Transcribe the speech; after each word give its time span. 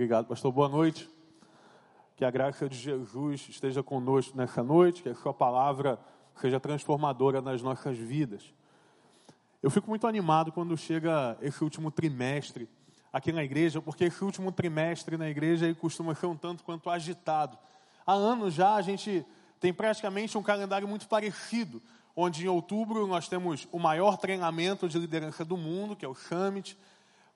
Obrigado, 0.00 0.24
pastor. 0.24 0.50
Boa 0.50 0.66
noite. 0.66 1.06
Que 2.16 2.24
a 2.24 2.30
graça 2.30 2.66
de 2.66 2.74
Jesus 2.74 3.46
esteja 3.50 3.82
conosco 3.82 4.34
nessa 4.34 4.62
noite, 4.62 5.02
que 5.02 5.10
a 5.10 5.14
sua 5.14 5.34
palavra 5.34 5.98
seja 6.36 6.58
transformadora 6.58 7.42
nas 7.42 7.60
nossas 7.60 7.98
vidas. 7.98 8.42
Eu 9.62 9.70
fico 9.70 9.90
muito 9.90 10.06
animado 10.06 10.52
quando 10.52 10.74
chega 10.74 11.36
esse 11.42 11.62
último 11.62 11.90
trimestre 11.90 12.66
aqui 13.12 13.30
na 13.30 13.44
igreja, 13.44 13.82
porque 13.82 14.04
esse 14.04 14.24
último 14.24 14.50
trimestre 14.50 15.18
na 15.18 15.28
igreja 15.28 15.74
costuma 15.74 16.14
ser 16.14 16.24
um 16.24 16.34
tanto 16.34 16.64
quanto 16.64 16.88
agitado. 16.88 17.58
Há 18.06 18.14
anos 18.14 18.54
já 18.54 18.76
a 18.76 18.80
gente 18.80 19.22
tem 19.60 19.70
praticamente 19.70 20.38
um 20.38 20.42
calendário 20.42 20.88
muito 20.88 21.06
parecido, 21.06 21.82
onde 22.16 22.46
em 22.46 22.48
outubro 22.48 23.06
nós 23.06 23.28
temos 23.28 23.68
o 23.70 23.78
maior 23.78 24.16
treinamento 24.16 24.88
de 24.88 24.98
liderança 24.98 25.44
do 25.44 25.58
mundo, 25.58 25.94
que 25.94 26.06
é 26.06 26.08
o 26.08 26.14
Summit. 26.14 26.74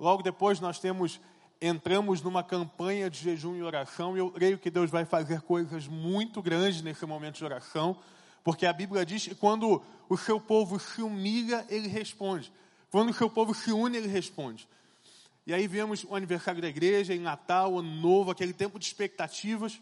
Logo 0.00 0.22
depois 0.22 0.60
nós 0.60 0.78
temos 0.78 1.20
entramos 1.60 2.20
numa 2.22 2.42
campanha 2.42 3.08
de 3.08 3.18
jejum 3.18 3.56
e 3.56 3.62
oração, 3.62 4.16
e 4.16 4.20
eu 4.20 4.30
creio 4.30 4.58
que 4.58 4.70
Deus 4.70 4.90
vai 4.90 5.04
fazer 5.04 5.40
coisas 5.42 5.86
muito 5.86 6.42
grandes 6.42 6.82
nesse 6.82 7.06
momento 7.06 7.36
de 7.36 7.44
oração, 7.44 7.98
porque 8.42 8.66
a 8.66 8.72
Bíblia 8.72 9.06
diz 9.06 9.26
que 9.26 9.34
quando 9.34 9.82
o 10.08 10.16
seu 10.16 10.38
povo 10.38 10.78
se 10.78 11.02
humilha, 11.02 11.64
ele 11.68 11.88
responde. 11.88 12.52
Quando 12.90 13.10
o 13.10 13.14
seu 13.14 13.30
povo 13.30 13.54
se 13.54 13.72
une, 13.72 13.96
ele 13.96 14.08
responde. 14.08 14.68
E 15.46 15.52
aí 15.52 15.66
vemos 15.66 16.04
o 16.04 16.14
aniversário 16.14 16.60
da 16.60 16.68
igreja, 16.68 17.14
em 17.14 17.18
Natal, 17.18 17.78
Ano 17.78 17.94
Novo, 17.96 18.30
aquele 18.30 18.52
tempo 18.52 18.78
de 18.78 18.86
expectativas. 18.86 19.80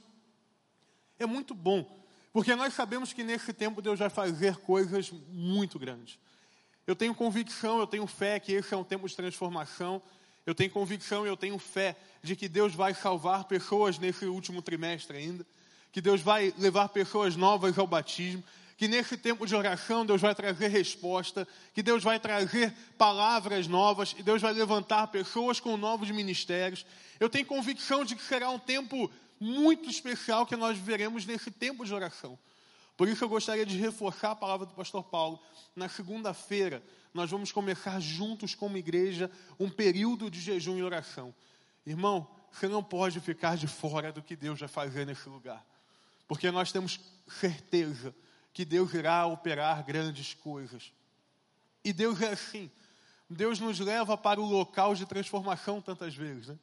É 1.19 1.27
muito 1.27 1.55
bom, 1.55 1.89
porque 2.33 2.55
nós 2.55 2.75
sabemos 2.75 3.13
que 3.13 3.23
nesse 3.23 3.53
tempo 3.53 3.83
Deus 3.83 3.99
vai 3.99 4.11
fazer 4.11 4.57
coisas 4.57 5.11
muito 5.29 5.79
grandes. 5.79 6.19
Eu 6.87 6.97
tenho 6.97 7.15
convicção, 7.15 7.79
eu 7.79 7.87
tenho 7.87 8.07
fé 8.07 8.41
que 8.41 8.53
esse 8.53 8.75
é 8.75 8.77
um 8.77 8.83
tempo 8.83 9.09
de 9.09 9.15
transformação 9.15 10.03
eu 10.47 10.55
tenho 10.55 10.71
convicção 10.71 11.25
e 11.25 11.29
eu 11.29 11.37
tenho 11.37 11.59
fé 11.59 11.97
de 12.23 12.35
que 12.35 12.49
Deus 12.49 12.75
vai 12.75 12.95
salvar 12.95 13.45
pessoas 13.45 13.99
nesse 13.99 14.27
último 14.27 14.63
trimestre 14.63 15.17
ainda, 15.17 15.47
que 15.93 16.01
Deus 16.01 16.21
vai 16.21 16.53
levar 16.59 16.89
pessoas 16.89 17.37
novas 17.37 17.79
ao 17.79 17.87
batismo, 17.87 18.43
que 18.77 18.89
nesse 18.89 19.17
tempo 19.17 19.47
de 19.47 19.55
oração 19.55 20.05
Deus 20.05 20.21
vai 20.21 20.35
trazer 20.35 20.69
resposta, 20.69 21.47
que 21.75 21.83
Deus 21.83 22.03
vai 22.03 22.19
trazer 22.19 22.75
palavras 22.99 23.69
novas 23.69 24.15
e 24.19 24.23
Deus 24.23 24.43
vai 24.43 24.53
levantar 24.53 25.07
pessoas 25.09 25.61
com 25.61 25.77
novos 25.77 26.11
ministérios. 26.11 26.85
Eu 27.21 27.29
tenho 27.29 27.47
convicção 27.47 28.05
de 28.05 28.17
que 28.17 28.23
será 28.23 28.51
um 28.51 28.59
tempo 28.59 29.11
muito 29.39 29.89
especial 29.89 30.47
que 30.47 30.57
nós 30.57 30.77
viveremos 30.77 31.27
nesse 31.27 31.51
tempo 31.51 31.85
de 31.85 31.95
oração. 31.95 32.39
Por 32.97 33.09
isso 33.09 33.25
eu 33.25 33.29
gostaria 33.29 33.65
de 33.65 33.77
reforçar 33.77 34.33
a 34.33 34.37
palavra 34.37 34.67
do 34.67 34.75
pastor 34.75 35.03
Paulo. 35.05 35.41
Na 35.75 35.89
segunda-feira, 35.89 36.83
nós 37.13 37.31
vamos 37.31 37.53
começar 37.53 38.01
juntos 38.01 38.55
como 38.55 38.77
igreja 38.77 39.31
um 39.59 39.69
período 39.69 40.31
de 40.31 40.41
jejum 40.41 40.79
e 40.79 40.83
oração. 40.83 41.35
Irmão, 41.87 42.29
você 42.53 42.69
não 42.69 42.83
pode 42.83 43.19
ficar 43.21 43.57
de 43.57 43.67
fora 43.67 44.13
do 44.13 44.23
que 44.23 44.37
Deus 44.37 44.61
vai 44.61 44.69
fazer 44.69 45.07
nesse 45.07 45.29
lugar. 45.29 45.65
Porque 46.29 46.51
nós 46.51 46.71
temos 46.71 47.01
certeza 47.27 48.15
que 48.53 48.65
Deus 48.65 48.93
irá 48.93 49.27
operar 49.27 49.85
grandes 49.85 50.35
coisas. 50.35 50.93
E 51.85 51.93
Deus 51.93 52.21
é 52.21 52.29
assim. 52.29 52.71
Deus 53.29 53.59
nos 53.59 53.81
leva 53.81 54.17
para 54.17 54.41
o 54.41 54.45
local 54.45 54.95
de 54.95 55.07
transformação 55.07 55.81
tantas 55.81 56.15
vezes. 56.15 56.49
Né? 56.49 56.59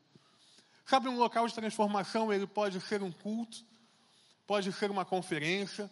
Sabe, 0.85 1.09
um 1.09 1.17
local 1.17 1.47
de 1.47 1.53
transformação, 1.53 2.31
ele 2.31 2.47
pode 2.47 2.79
ser 2.81 3.01
um 3.01 3.11
culto, 3.11 3.63
pode 4.45 4.71
ser 4.71 4.89
uma 4.89 5.03
conferência, 5.03 5.89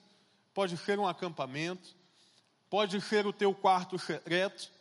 pode 0.58 0.76
ser 0.76 0.98
um 0.98 1.08
acampamento, 1.08 1.96
pode 2.68 3.00
ser 3.00 3.28
o 3.28 3.32
teu 3.32 3.54
quarto 3.54 4.00
secreto. 4.00 4.72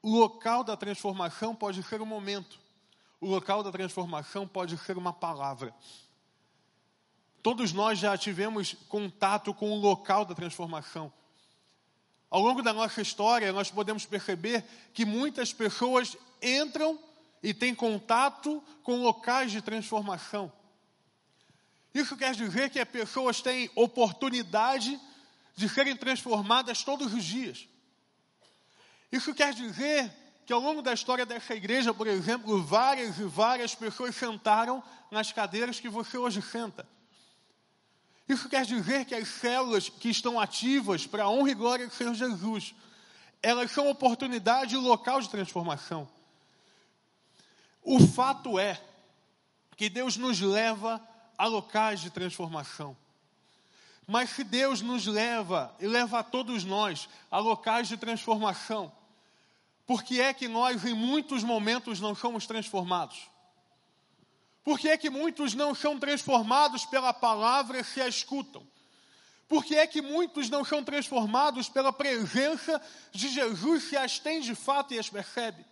O 0.00 0.16
local 0.16 0.62
da 0.62 0.76
transformação 0.76 1.56
pode 1.56 1.82
ser 1.82 2.00
um 2.00 2.06
momento. 2.06 2.56
O 3.20 3.26
local 3.26 3.64
da 3.64 3.72
transformação 3.72 4.46
pode 4.46 4.78
ser 4.78 4.96
uma 4.96 5.12
palavra. 5.12 5.74
Todos 7.42 7.72
nós 7.72 7.98
já 7.98 8.16
tivemos 8.16 8.76
contato 8.88 9.52
com 9.52 9.72
o 9.72 9.80
local 9.80 10.24
da 10.24 10.36
transformação. 10.36 11.12
Ao 12.30 12.40
longo 12.40 12.62
da 12.62 12.72
nossa 12.72 13.02
história, 13.02 13.52
nós 13.52 13.72
podemos 13.72 14.06
perceber 14.06 14.64
que 14.94 15.04
muitas 15.04 15.52
pessoas 15.52 16.16
entram 16.40 16.96
e 17.42 17.52
têm 17.52 17.74
contato 17.74 18.62
com 18.84 19.02
locais 19.02 19.50
de 19.50 19.60
transformação. 19.60 20.52
Isso 21.94 22.16
quer 22.16 22.34
dizer 22.34 22.70
que 22.70 22.78
as 22.78 22.88
pessoas 22.88 23.40
têm 23.40 23.70
oportunidade 23.74 24.98
de 25.56 25.68
serem 25.68 25.96
transformadas 25.96 26.84
todos 26.84 27.12
os 27.12 27.24
dias. 27.24 27.68
Isso 29.10 29.34
quer 29.34 29.52
dizer 29.52 30.10
que 30.46 30.52
ao 30.52 30.60
longo 30.60 30.82
da 30.82 30.92
história 30.92 31.26
dessa 31.26 31.54
igreja, 31.54 31.92
por 31.92 32.06
exemplo, 32.06 32.62
várias 32.62 33.18
e 33.18 33.24
várias 33.24 33.74
pessoas 33.74 34.14
sentaram 34.14 34.82
nas 35.10 35.32
cadeiras 35.32 35.80
que 35.80 35.88
você 35.88 36.16
hoje 36.16 36.40
senta. 36.40 36.88
Isso 38.28 38.48
quer 38.48 38.64
dizer 38.64 39.04
que 39.04 39.14
as 39.14 39.26
células 39.26 39.88
que 39.88 40.08
estão 40.08 40.38
ativas 40.38 41.06
para 41.06 41.24
a 41.24 41.30
honra 41.30 41.50
e 41.50 41.54
glória 41.54 41.88
do 41.88 41.94
Senhor 41.94 42.14
Jesus, 42.14 42.74
elas 43.42 43.72
são 43.72 43.88
oportunidade 43.90 44.74
e 44.74 44.78
local 44.78 45.20
de 45.20 45.28
transformação. 45.28 46.08
O 47.82 47.98
fato 47.98 48.58
é 48.58 48.80
que 49.76 49.88
Deus 49.88 50.16
nos 50.16 50.40
leva 50.40 51.00
a 51.40 51.46
locais 51.46 52.02
de 52.02 52.10
transformação. 52.10 52.94
Mas 54.06 54.28
se 54.28 54.44
Deus 54.44 54.82
nos 54.82 55.06
leva 55.06 55.74
e 55.80 55.86
leva 55.86 56.18
a 56.18 56.22
todos 56.22 56.64
nós 56.64 57.08
a 57.30 57.38
locais 57.38 57.88
de 57.88 57.96
transformação, 57.96 58.92
por 59.86 60.02
que 60.04 60.20
é 60.20 60.34
que 60.34 60.46
nós 60.46 60.84
em 60.84 60.92
muitos 60.92 61.42
momentos 61.42 61.98
não 61.98 62.14
somos 62.14 62.46
transformados? 62.46 63.30
Por 64.62 64.78
que 64.78 64.90
é 64.90 64.98
que 64.98 65.08
muitos 65.08 65.54
não 65.54 65.74
são 65.74 65.98
transformados 65.98 66.84
pela 66.84 67.14
palavra 67.14 67.82
se 67.82 68.02
a 68.02 68.06
escutam? 68.06 68.62
Por 69.48 69.64
que 69.64 69.76
é 69.76 69.86
que 69.86 70.02
muitos 70.02 70.50
não 70.50 70.62
são 70.62 70.84
transformados 70.84 71.70
pela 71.70 71.90
presença 71.90 72.82
de 73.12 73.30
Jesus 73.30 73.84
se 73.84 73.96
as 73.96 74.18
tem 74.18 74.42
de 74.42 74.54
fato 74.54 74.92
e 74.92 74.98
as 74.98 75.08
percebe? 75.08 75.64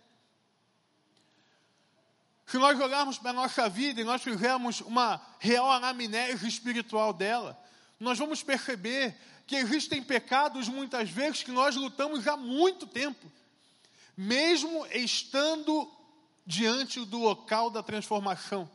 Se 2.49 2.57
nós 2.57 2.79
olharmos 2.79 3.19
para 3.19 3.29
a 3.29 3.33
nossa 3.33 3.69
vida 3.69 4.01
e 4.01 4.03
nós 4.03 4.23
fizermos 4.23 4.81
uma 4.81 5.21
real 5.37 5.71
anamnese 5.71 6.47
espiritual 6.47 7.13
dela, 7.13 7.55
nós 7.99 8.17
vamos 8.17 8.41
perceber 8.41 9.15
que 9.45 9.55
existem 9.55 10.01
pecados 10.01 10.67
muitas 10.67 11.11
vezes 11.11 11.43
que 11.43 11.51
nós 11.51 11.75
lutamos 11.75 12.27
há 12.27 12.35
muito 12.35 12.87
tempo, 12.87 13.31
mesmo 14.17 14.83
estando 14.87 15.87
diante 16.43 17.05
do 17.05 17.19
local 17.19 17.69
da 17.69 17.83
transformação. 17.83 18.67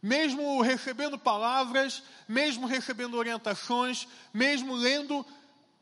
Mesmo 0.00 0.62
recebendo 0.62 1.18
palavras, 1.18 2.04
mesmo 2.28 2.68
recebendo 2.68 3.16
orientações, 3.16 4.06
mesmo 4.32 4.74
lendo 4.74 5.26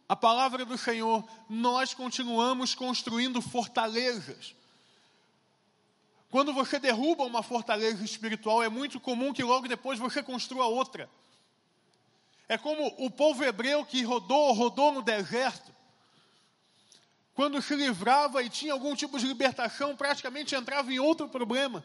a 0.08 0.16
palavra 0.16 0.64
do 0.64 0.78
Senhor, 0.78 1.22
nós 1.50 1.92
continuamos 1.92 2.74
construindo 2.74 3.42
fortalezas. 3.42 4.56
Quando 6.30 6.52
você 6.52 6.78
derruba 6.78 7.24
uma 7.24 7.42
fortaleza 7.42 8.04
espiritual, 8.04 8.62
é 8.62 8.68
muito 8.68 9.00
comum 9.00 9.32
que 9.32 9.42
logo 9.42 9.66
depois 9.66 9.98
você 9.98 10.22
construa 10.22 10.66
outra. 10.66 11.08
É 12.46 12.58
como 12.58 12.86
o 12.98 13.10
povo 13.10 13.44
hebreu 13.44 13.84
que 13.84 14.02
rodou, 14.02 14.52
rodou 14.52 14.92
no 14.92 15.02
deserto. 15.02 15.74
Quando 17.34 17.62
se 17.62 17.74
livrava 17.74 18.42
e 18.42 18.50
tinha 18.50 18.72
algum 18.72 18.94
tipo 18.94 19.18
de 19.18 19.26
libertação, 19.26 19.96
praticamente 19.96 20.54
entrava 20.54 20.92
em 20.92 20.98
outro 20.98 21.28
problema. 21.28 21.84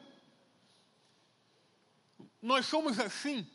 Nós 2.42 2.66
somos 2.66 3.00
assim. 3.00 3.48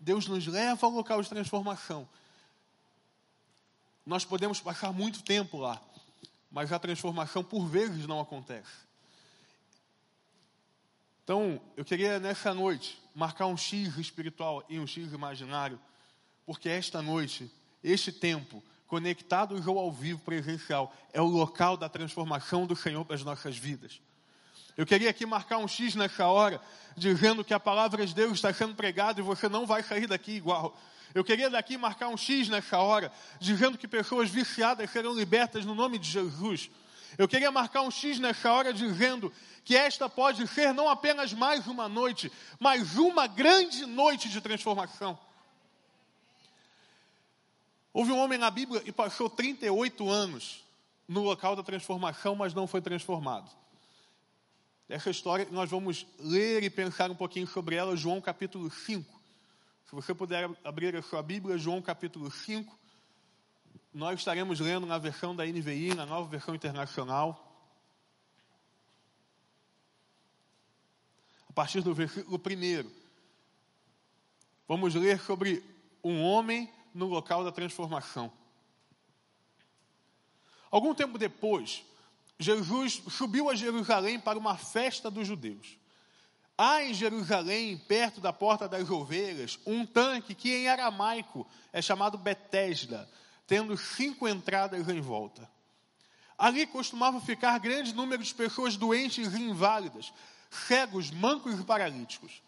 Deus 0.00 0.26
nos 0.26 0.46
leva 0.46 0.86
ao 0.86 0.92
local 0.92 1.20
de 1.20 1.28
transformação. 1.28 2.08
Nós 4.06 4.24
podemos 4.24 4.58
passar 4.58 4.90
muito 4.92 5.22
tempo 5.22 5.58
lá, 5.58 5.82
mas 6.50 6.72
a 6.72 6.78
transformação 6.78 7.44
por 7.44 7.66
vezes 7.66 8.06
não 8.06 8.20
acontece. 8.20 8.87
Então, 11.28 11.60
eu 11.76 11.84
queria 11.84 12.18
nessa 12.18 12.54
noite 12.54 12.98
marcar 13.14 13.48
um 13.48 13.56
X 13.58 13.98
espiritual 13.98 14.64
e 14.66 14.80
um 14.80 14.86
X 14.86 15.12
imaginário, 15.12 15.78
porque 16.46 16.70
esta 16.70 17.02
noite, 17.02 17.52
este 17.84 18.10
tempo, 18.10 18.64
conectados 18.86 19.68
ao 19.68 19.92
vivo 19.92 20.20
presencial, 20.20 20.90
é 21.12 21.20
o 21.20 21.26
local 21.26 21.76
da 21.76 21.86
transformação 21.86 22.66
do 22.66 22.74
Senhor 22.74 23.04
para 23.04 23.14
as 23.14 23.22
nossas 23.22 23.58
vidas. 23.58 24.00
Eu 24.74 24.86
queria 24.86 25.10
aqui 25.10 25.26
marcar 25.26 25.58
um 25.58 25.68
X 25.68 25.94
nessa 25.94 26.26
hora, 26.26 26.62
dizendo 26.96 27.44
que 27.44 27.52
a 27.52 27.60
palavra 27.60 28.06
de 28.06 28.14
Deus 28.14 28.32
está 28.32 28.50
sendo 28.54 28.74
pregada 28.74 29.20
e 29.20 29.22
você 29.22 29.50
não 29.50 29.66
vai 29.66 29.82
sair 29.82 30.06
daqui 30.06 30.32
igual. 30.32 30.80
Eu 31.14 31.22
queria 31.22 31.50
daqui 31.50 31.76
marcar 31.76 32.08
um 32.08 32.16
X 32.16 32.48
nessa 32.48 32.78
hora, 32.78 33.12
dizendo 33.38 33.76
que 33.76 33.86
pessoas 33.86 34.30
viciadas 34.30 34.90
serão 34.90 35.12
libertas 35.12 35.66
no 35.66 35.74
nome 35.74 35.98
de 35.98 36.08
Jesus. 36.08 36.70
Eu 37.16 37.28
queria 37.28 37.50
marcar 37.50 37.82
um 37.82 37.90
X 37.90 38.18
nessa 38.18 38.52
hora, 38.52 38.72
dizendo 38.72 39.32
que 39.64 39.76
esta 39.76 40.08
pode 40.08 40.46
ser 40.48 40.74
não 40.74 40.88
apenas 40.88 41.32
mais 41.32 41.66
uma 41.66 41.88
noite, 41.88 42.30
mas 42.58 42.96
uma 42.96 43.26
grande 43.26 43.86
noite 43.86 44.28
de 44.28 44.40
transformação. 44.40 45.18
Houve 47.92 48.12
um 48.12 48.18
homem 48.18 48.38
na 48.38 48.50
Bíblia 48.50 48.80
que 48.80 48.92
passou 48.92 49.30
38 49.30 50.08
anos 50.10 50.64
no 51.06 51.22
local 51.22 51.56
da 51.56 51.62
transformação, 51.62 52.34
mas 52.36 52.52
não 52.52 52.66
foi 52.66 52.80
transformado. 52.80 53.50
Essa 54.88 55.10
história 55.10 55.46
nós 55.50 55.68
vamos 55.70 56.06
ler 56.18 56.62
e 56.62 56.70
pensar 56.70 57.10
um 57.10 57.14
pouquinho 57.14 57.46
sobre 57.46 57.76
ela, 57.76 57.96
João 57.96 58.20
capítulo 58.20 58.70
5. 58.70 59.18
Se 59.86 59.94
você 59.94 60.14
puder 60.14 60.48
abrir 60.62 60.94
a 60.96 61.02
sua 61.02 61.22
Bíblia, 61.22 61.58
João 61.58 61.80
capítulo 61.80 62.30
5, 62.30 62.78
nós 63.98 64.20
estaremos 64.20 64.60
lendo 64.60 64.86
na 64.86 64.96
versão 64.96 65.34
da 65.34 65.44
NVI, 65.44 65.92
na 65.92 66.06
nova 66.06 66.28
versão 66.28 66.54
internacional. 66.54 67.44
A 71.48 71.52
partir 71.52 71.80
do 71.80 71.92
versículo 71.92 72.38
1. 72.38 72.88
Vamos 74.68 74.94
ler 74.94 75.20
sobre 75.20 75.64
um 76.04 76.22
homem 76.22 76.72
no 76.94 77.06
local 77.06 77.42
da 77.42 77.50
transformação. 77.50 78.30
Algum 80.70 80.94
tempo 80.94 81.18
depois, 81.18 81.84
Jesus 82.38 83.02
subiu 83.10 83.50
a 83.50 83.56
Jerusalém 83.56 84.20
para 84.20 84.38
uma 84.38 84.56
festa 84.56 85.10
dos 85.10 85.26
judeus. 85.26 85.76
Há 86.56 86.84
em 86.84 86.94
Jerusalém, 86.94 87.76
perto 87.76 88.20
da 88.20 88.32
Porta 88.32 88.68
das 88.68 88.88
Ovelhas, 88.88 89.58
um 89.66 89.84
tanque 89.84 90.36
que 90.36 90.54
em 90.54 90.68
aramaico 90.68 91.44
é 91.72 91.82
chamado 91.82 92.16
Betesda, 92.16 93.10
tendo 93.48 93.76
cinco 93.76 94.28
entradas 94.28 94.88
em 94.88 95.00
volta. 95.00 95.50
Ali 96.38 96.64
costumava 96.68 97.20
ficar 97.20 97.58
grande 97.58 97.92
número 97.92 98.22
de 98.22 98.32
pessoas 98.32 98.76
doentes 98.76 99.34
e 99.34 99.42
inválidas, 99.42 100.12
cegos, 100.48 101.10
mancos 101.10 101.58
e 101.58 101.64
paralíticos. 101.64 102.40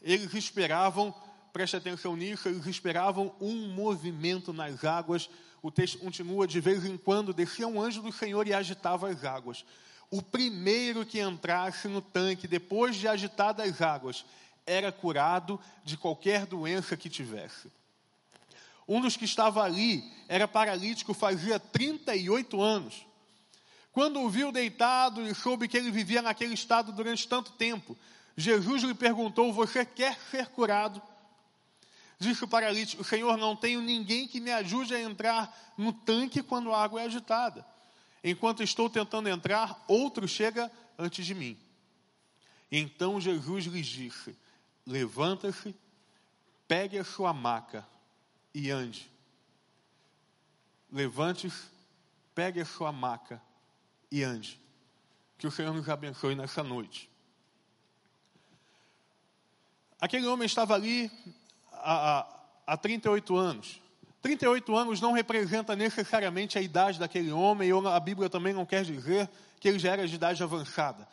Eles 0.00 0.32
esperavam 0.32 1.12
preste 1.52 1.76
atenção 1.76 2.16
nisso, 2.16 2.48
eles 2.48 2.66
esperavam 2.66 3.34
um 3.40 3.68
movimento 3.68 4.52
nas 4.52 4.84
águas. 4.84 5.28
O 5.60 5.70
texto 5.70 5.98
continua, 5.98 6.46
de 6.46 6.60
vez 6.60 6.84
em 6.84 6.96
quando 6.96 7.34
descia 7.34 7.68
um 7.68 7.80
anjo 7.80 8.00
do 8.00 8.10
Senhor 8.10 8.48
e 8.48 8.54
agitava 8.54 9.10
as 9.10 9.22
águas. 9.22 9.64
O 10.10 10.22
primeiro 10.22 11.04
que 11.04 11.20
entrasse 11.20 11.88
no 11.88 12.00
tanque, 12.00 12.48
depois 12.48 12.96
de 12.96 13.06
agitadas 13.06 13.68
as 13.68 13.82
águas, 13.82 14.24
era 14.66 14.90
curado 14.90 15.60
de 15.84 15.96
qualquer 15.96 16.46
doença 16.46 16.96
que 16.96 17.10
tivesse. 17.10 17.70
Um 18.86 19.00
dos 19.00 19.16
que 19.16 19.24
estava 19.24 19.62
ali 19.62 20.02
era 20.28 20.48
paralítico, 20.48 21.14
fazia 21.14 21.58
38 21.58 22.60
anos. 22.60 23.06
Quando 23.92 24.20
o 24.20 24.28
viu 24.28 24.50
deitado 24.50 25.26
e 25.26 25.34
soube 25.34 25.68
que 25.68 25.76
ele 25.76 25.90
vivia 25.90 26.22
naquele 26.22 26.54
estado 26.54 26.92
durante 26.92 27.28
tanto 27.28 27.52
tempo, 27.52 27.96
Jesus 28.36 28.82
lhe 28.82 28.94
perguntou: 28.94 29.52
Você 29.52 29.84
quer 29.84 30.18
ser 30.30 30.46
curado? 30.48 31.00
Disse 32.18 32.44
o 32.44 32.48
paralítico: 32.48 33.04
Senhor, 33.04 33.36
não 33.36 33.54
tenho 33.54 33.80
ninguém 33.82 34.26
que 34.26 34.40
me 34.40 34.50
ajude 34.50 34.94
a 34.94 35.00
entrar 35.00 35.74
no 35.76 35.92
tanque 35.92 36.42
quando 36.42 36.72
a 36.72 36.82
água 36.82 37.02
é 37.02 37.04
agitada. 37.04 37.66
Enquanto 38.24 38.62
estou 38.62 38.88
tentando 38.88 39.28
entrar, 39.28 39.84
outro 39.86 40.26
chega 40.26 40.70
antes 40.98 41.26
de 41.26 41.34
mim. 41.34 41.58
Então 42.70 43.20
Jesus 43.20 43.66
lhes 43.66 43.86
disse: 43.86 44.34
Levanta-se, 44.86 45.74
pegue 46.66 46.98
a 46.98 47.04
sua 47.04 47.34
maca 47.34 47.86
e 48.54 48.70
ande. 48.70 49.10
Levante-se, 50.90 51.66
pegue 52.34 52.60
a 52.60 52.64
sua 52.64 52.92
maca 52.92 53.40
e 54.10 54.22
ande. 54.22 54.60
Que 55.38 55.46
o 55.46 55.50
Senhor 55.50 55.72
nos 55.72 55.88
abençoe 55.88 56.34
nessa 56.34 56.62
noite. 56.62 57.10
Aquele 60.00 60.26
homem 60.26 60.46
estava 60.46 60.74
ali 60.74 61.10
há, 61.72 62.26
há 62.66 62.76
38 62.76 63.36
anos. 63.36 63.80
38 64.20 64.76
anos 64.76 65.00
não 65.00 65.12
representa 65.12 65.74
necessariamente 65.74 66.58
a 66.58 66.62
idade 66.62 66.98
daquele 66.98 67.32
homem, 67.32 67.72
ou 67.72 67.86
a 67.88 67.98
Bíblia 67.98 68.30
também 68.30 68.52
não 68.52 68.64
quer 68.64 68.84
dizer 68.84 69.28
que 69.58 69.68
ele 69.68 69.78
já 69.78 69.92
era 69.92 70.06
de 70.06 70.14
idade 70.14 70.42
avançada. 70.42 71.08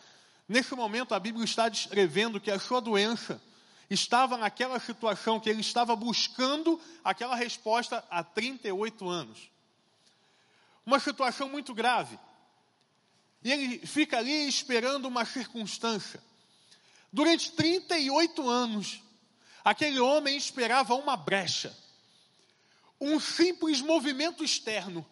Nesse 0.47 0.75
momento, 0.75 1.13
a 1.13 1.19
Bíblia 1.19 1.45
está 1.45 1.69
descrevendo 1.69 2.39
que 2.39 2.51
a 2.51 2.59
sua 2.59 2.79
doença 2.79 3.41
estava 3.89 4.37
naquela 4.37 4.79
situação 4.79 5.39
que 5.39 5.49
ele 5.49 5.61
estava 5.61 5.95
buscando 5.95 6.79
aquela 7.03 7.35
resposta 7.35 8.03
há 8.09 8.23
38 8.23 9.07
anos. 9.09 9.49
Uma 10.85 10.99
situação 10.99 11.49
muito 11.49 11.73
grave. 11.73 12.19
E 13.43 13.51
ele 13.51 13.85
fica 13.85 14.17
ali 14.17 14.47
esperando 14.47 15.05
uma 15.07 15.25
circunstância. 15.25 16.21
Durante 17.11 17.51
38 17.53 18.47
anos, 18.47 19.01
Aquele 19.63 19.99
homem 19.99 20.37
esperava 20.37 20.95
uma 20.95 21.17
brecha, 21.17 21.75
um 22.99 23.19
simples 23.19 23.81
movimento 23.81 24.43
externo. 24.43 25.05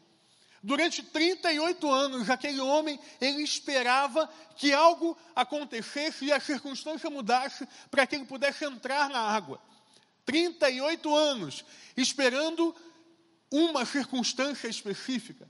Durante 0.68 1.02
38 1.02 1.90
anos, 1.90 2.30
aquele 2.30 2.60
homem, 2.60 3.00
ele 3.22 3.42
esperava 3.42 4.30
que 4.58 4.74
algo 4.74 5.18
acontecesse 5.34 6.25
e 6.25 6.34
a 6.34 6.42
circunstância 6.42 7.10
mudasse 7.10 7.66
para 7.90 8.06
que 8.06 8.18
ele 8.18 8.25
pudesse 8.25 8.66
entrar 8.66 9.10
na 9.10 9.18
água. 9.18 9.62
38 10.25 11.16
anos, 11.16 11.64
esperando 11.96 12.75
uma 13.50 13.86
circunstância 13.86 14.68
específica. 14.68 15.48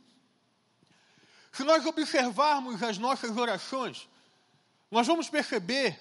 Se 1.52 1.64
nós 1.64 1.84
observarmos 1.88 2.84
as 2.84 3.00
nossas 3.00 3.36
orações, 3.36 4.08
nós 4.92 5.08
vamos 5.08 5.28
perceber 5.28 6.00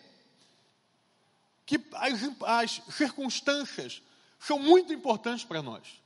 que 1.65 1.81
as, 1.95 2.21
as 2.43 2.83
circunstâncias 2.95 4.03
são 4.39 4.59
muito 4.59 4.93
importantes 4.93 5.43
para 5.43 5.63
nós. 5.63 6.06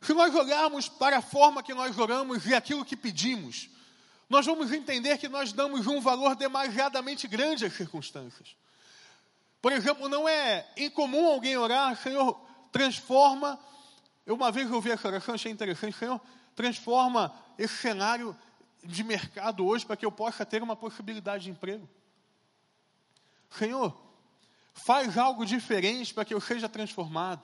Se 0.00 0.14
nós 0.14 0.34
olharmos 0.34 0.88
para 0.88 1.18
a 1.18 1.22
forma 1.22 1.62
que 1.62 1.74
nós 1.74 1.98
oramos 1.98 2.46
e 2.46 2.54
aquilo 2.54 2.84
que 2.84 2.96
pedimos, 2.96 3.68
nós 4.28 4.46
vamos 4.46 4.72
entender 4.72 5.18
que 5.18 5.28
nós 5.28 5.52
damos 5.52 5.86
um 5.86 6.00
valor 6.00 6.34
demasiadamente 6.34 7.28
grande 7.28 7.66
às 7.66 7.74
circunstâncias. 7.74 8.56
Por 9.60 9.72
exemplo, 9.72 10.08
não 10.08 10.28
é 10.28 10.66
incomum 10.76 11.26
alguém 11.26 11.56
orar, 11.56 11.94
Senhor, 11.96 12.40
transforma. 12.72 13.58
Eu 14.24 14.34
uma 14.34 14.50
vez 14.50 14.70
ouvi 14.70 14.90
essa 14.90 15.08
oração, 15.08 15.34
achei 15.34 15.52
interessante, 15.52 15.98
Senhor, 15.98 16.20
transforma 16.54 17.34
esse 17.58 17.76
cenário 17.76 18.34
de 18.82 19.04
mercado 19.04 19.66
hoje 19.66 19.84
para 19.84 19.96
que 19.96 20.06
eu 20.06 20.12
possa 20.12 20.46
ter 20.46 20.62
uma 20.62 20.76
possibilidade 20.76 21.44
de 21.44 21.50
emprego. 21.50 21.86
Senhor, 23.50 24.00
faz 24.72 25.18
algo 25.18 25.44
diferente 25.44 26.14
para 26.14 26.24
que 26.24 26.32
eu 26.32 26.40
seja 26.40 26.68
transformado. 26.68 27.42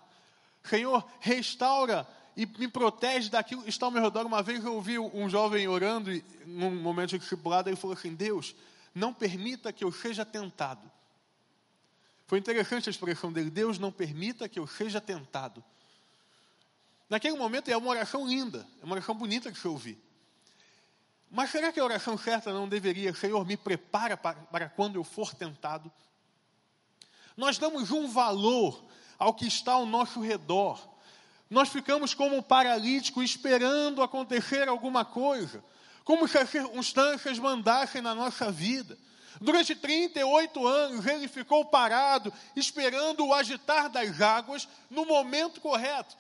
Senhor, 0.62 1.06
restaura 1.20 2.06
e 2.36 2.44
me 2.44 2.68
protege 2.68 3.30
daquilo 3.30 3.62
que 3.62 3.70
está 3.70 3.86
ao 3.86 3.92
meu 3.92 4.02
redor. 4.02 4.26
Uma 4.26 4.42
vez 4.42 4.62
eu 4.62 4.74
ouvi 4.74 4.98
um 4.98 5.28
jovem 5.28 5.66
orando, 5.66 6.10
num 6.44 6.70
momento 6.70 7.10
de 7.10 7.18
discipulado, 7.18 7.68
ele 7.68 7.76
falou 7.76 7.96
assim: 7.96 8.14
Deus, 8.14 8.54
não 8.94 9.12
permita 9.12 9.72
que 9.72 9.82
eu 9.82 9.90
seja 9.90 10.24
tentado. 10.24 10.90
Foi 12.26 12.38
interessante 12.38 12.88
a 12.88 12.90
expressão 12.90 13.32
dele: 13.32 13.50
Deus, 13.50 13.78
não 13.78 13.90
permita 13.90 14.48
que 14.48 14.58
eu 14.58 14.66
seja 14.66 15.00
tentado. 15.00 15.64
Naquele 17.08 17.36
momento 17.36 17.70
é 17.70 17.76
uma 17.76 17.88
oração 17.88 18.26
linda, 18.26 18.66
é 18.82 18.84
uma 18.84 18.96
oração 18.96 19.14
bonita 19.14 19.50
de 19.50 19.58
se 19.58 19.66
ouvir. 19.66 19.98
Mas 21.30 21.50
será 21.50 21.72
que 21.72 21.80
a 21.80 21.84
oração 21.84 22.18
certa 22.18 22.52
não 22.52 22.68
deveria, 22.68 23.14
Senhor, 23.14 23.44
me 23.46 23.56
prepara 23.56 24.16
para, 24.16 24.38
para 24.38 24.68
quando 24.68 24.96
eu 24.96 25.04
for 25.04 25.34
tentado? 25.34 25.90
Nós 27.36 27.58
damos 27.58 27.90
um 27.90 28.08
valor 28.08 28.84
ao 29.18 29.34
que 29.34 29.46
está 29.46 29.72
ao 29.72 29.86
nosso 29.86 30.20
redor. 30.20 30.95
Nós 31.48 31.68
ficamos 31.68 32.14
como 32.14 32.36
um 32.36 32.42
paralítico 32.42 33.22
esperando 33.22 34.02
acontecer 34.02 34.68
alguma 34.68 35.04
coisa, 35.04 35.62
como 36.04 36.26
se 36.26 36.38
as 36.38 36.50
circunstâncias 36.50 37.38
mandassem 37.38 38.02
na 38.02 38.14
nossa 38.14 38.50
vida. 38.50 38.98
Durante 39.40 39.74
38 39.74 40.66
anos 40.66 41.06
ele 41.06 41.28
ficou 41.28 41.64
parado, 41.64 42.32
esperando 42.54 43.26
o 43.26 43.34
agitar 43.34 43.88
das 43.88 44.20
águas 44.20 44.68
no 44.90 45.04
momento 45.04 45.60
correto. 45.60 46.16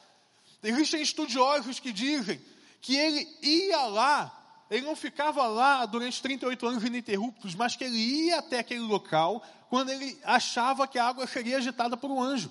Existem 0.62 1.02
estudiosos 1.02 1.80
que 1.80 1.92
dizem 1.92 2.40
que 2.80 2.96
ele 2.96 3.26
ia 3.42 3.86
lá 3.86 4.36
ele 4.70 4.84
não 4.84 4.96
ficava 4.96 5.46
lá 5.46 5.86
durante 5.86 6.20
38 6.20 6.66
anos 6.66 6.84
ininterruptos, 6.84 7.54
mas 7.54 7.76
que 7.76 7.84
ele 7.84 7.96
ia 7.96 8.38
até 8.38 8.58
aquele 8.58 8.80
local 8.80 9.42
quando 9.68 9.90
ele 9.90 10.18
achava 10.24 10.88
que 10.88 10.98
a 10.98 11.06
água 11.06 11.26
seria 11.26 11.58
agitada 11.58 11.96
por 11.96 12.10
um 12.10 12.20
anjo. 12.20 12.50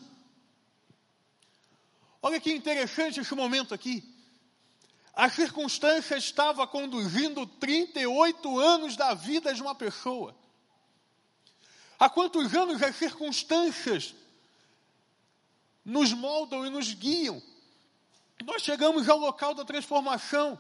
Olha 2.25 2.39
que 2.39 2.51
interessante 2.51 3.19
esse 3.19 3.35
momento 3.35 3.71
aqui. 3.71 4.03
A 5.13 5.29
circunstância 5.29 6.17
estava 6.17 6.65
conduzindo 6.65 7.45
38 7.45 8.59
anos 8.59 8.95
da 8.95 9.13
vida 9.13 9.53
de 9.53 9.61
uma 9.61 9.75
pessoa. 9.75 10.35
Há 11.99 12.09
quantos 12.09 12.55
anos 12.55 12.81
as 12.81 12.95
circunstâncias 12.95 14.15
nos 15.85 16.13
moldam 16.13 16.65
e 16.65 16.71
nos 16.71 16.95
guiam? 16.95 17.39
Nós 18.43 18.63
chegamos 18.63 19.07
ao 19.07 19.19
local 19.19 19.53
da 19.53 19.63
transformação. 19.63 20.59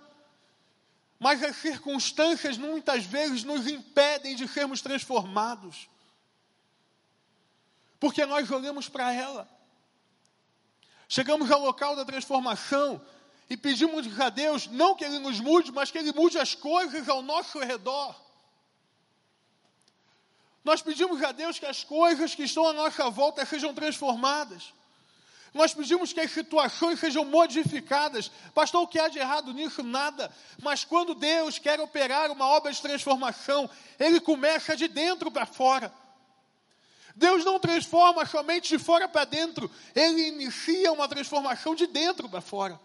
Mas 1.17 1.41
as 1.41 1.55
circunstâncias 1.55 2.59
muitas 2.59 3.05
vezes 3.05 3.43
nos 3.43 3.65
impedem 3.65 4.35
de 4.35 4.47
sermos 4.47 4.83
transformados. 4.83 5.89
Porque 7.99 8.23
nós 8.23 8.51
olhamos 8.51 8.87
para 8.87 9.11
ela. 9.11 9.54
Chegamos 11.07 11.51
ao 11.51 11.61
local 11.61 11.95
da 11.95 12.03
transformação 12.03 13.01
e 13.49 13.55
pedimos 13.55 14.19
a 14.19 14.29
Deus 14.29 14.67
não 14.67 14.95
que 14.95 15.05
Ele 15.05 15.19
nos 15.19 15.39
mude, 15.39 15.71
mas 15.71 15.91
que 15.91 15.97
Ele 15.97 16.11
mude 16.11 16.37
as 16.37 16.55
coisas 16.55 17.07
ao 17.07 17.21
nosso 17.21 17.59
redor. 17.59 18.15
Nós 20.63 20.81
pedimos 20.81 21.21
a 21.21 21.31
Deus 21.31 21.59
que 21.59 21.65
as 21.65 21.83
coisas 21.83 22.33
que 22.33 22.43
estão 22.43 22.67
à 22.67 22.73
nossa 22.73 23.07
volta 23.09 23.45
sejam 23.45 23.73
transformadas. 23.73 24.73
Nós 25.53 25.73
pedimos 25.73 26.11
que 26.11 26.19
as 26.19 26.31
situações 26.31 26.99
sejam 26.99 27.23
modificadas. 27.23 28.29
Pastor, 28.53 28.81
o 28.81 28.87
que 28.87 28.99
há 28.99 29.07
de 29.07 29.19
errado 29.19 29.53
nisso? 29.53 29.83
Nada. 29.83 30.29
Mas 30.61 30.83
quando 30.83 31.15
Deus 31.15 31.59
quer 31.59 31.79
operar 31.79 32.29
uma 32.31 32.45
obra 32.47 32.73
de 32.73 32.81
transformação, 32.81 33.69
Ele 33.97 34.19
começa 34.19 34.75
de 34.75 34.87
dentro 34.87 35.31
para 35.31 35.45
fora. 35.45 35.93
Deus 37.15 37.45
não 37.45 37.59
transforma 37.59 38.25
somente 38.25 38.69
de 38.69 38.83
fora 38.83 39.07
para 39.07 39.23
dentro, 39.25 39.71
Ele 39.95 40.27
inicia 40.27 40.91
uma 40.91 41.07
transformação 41.07 41.73
de 41.73 41.87
dentro 41.87 42.27
para 42.27 42.41
fora. 42.41 42.79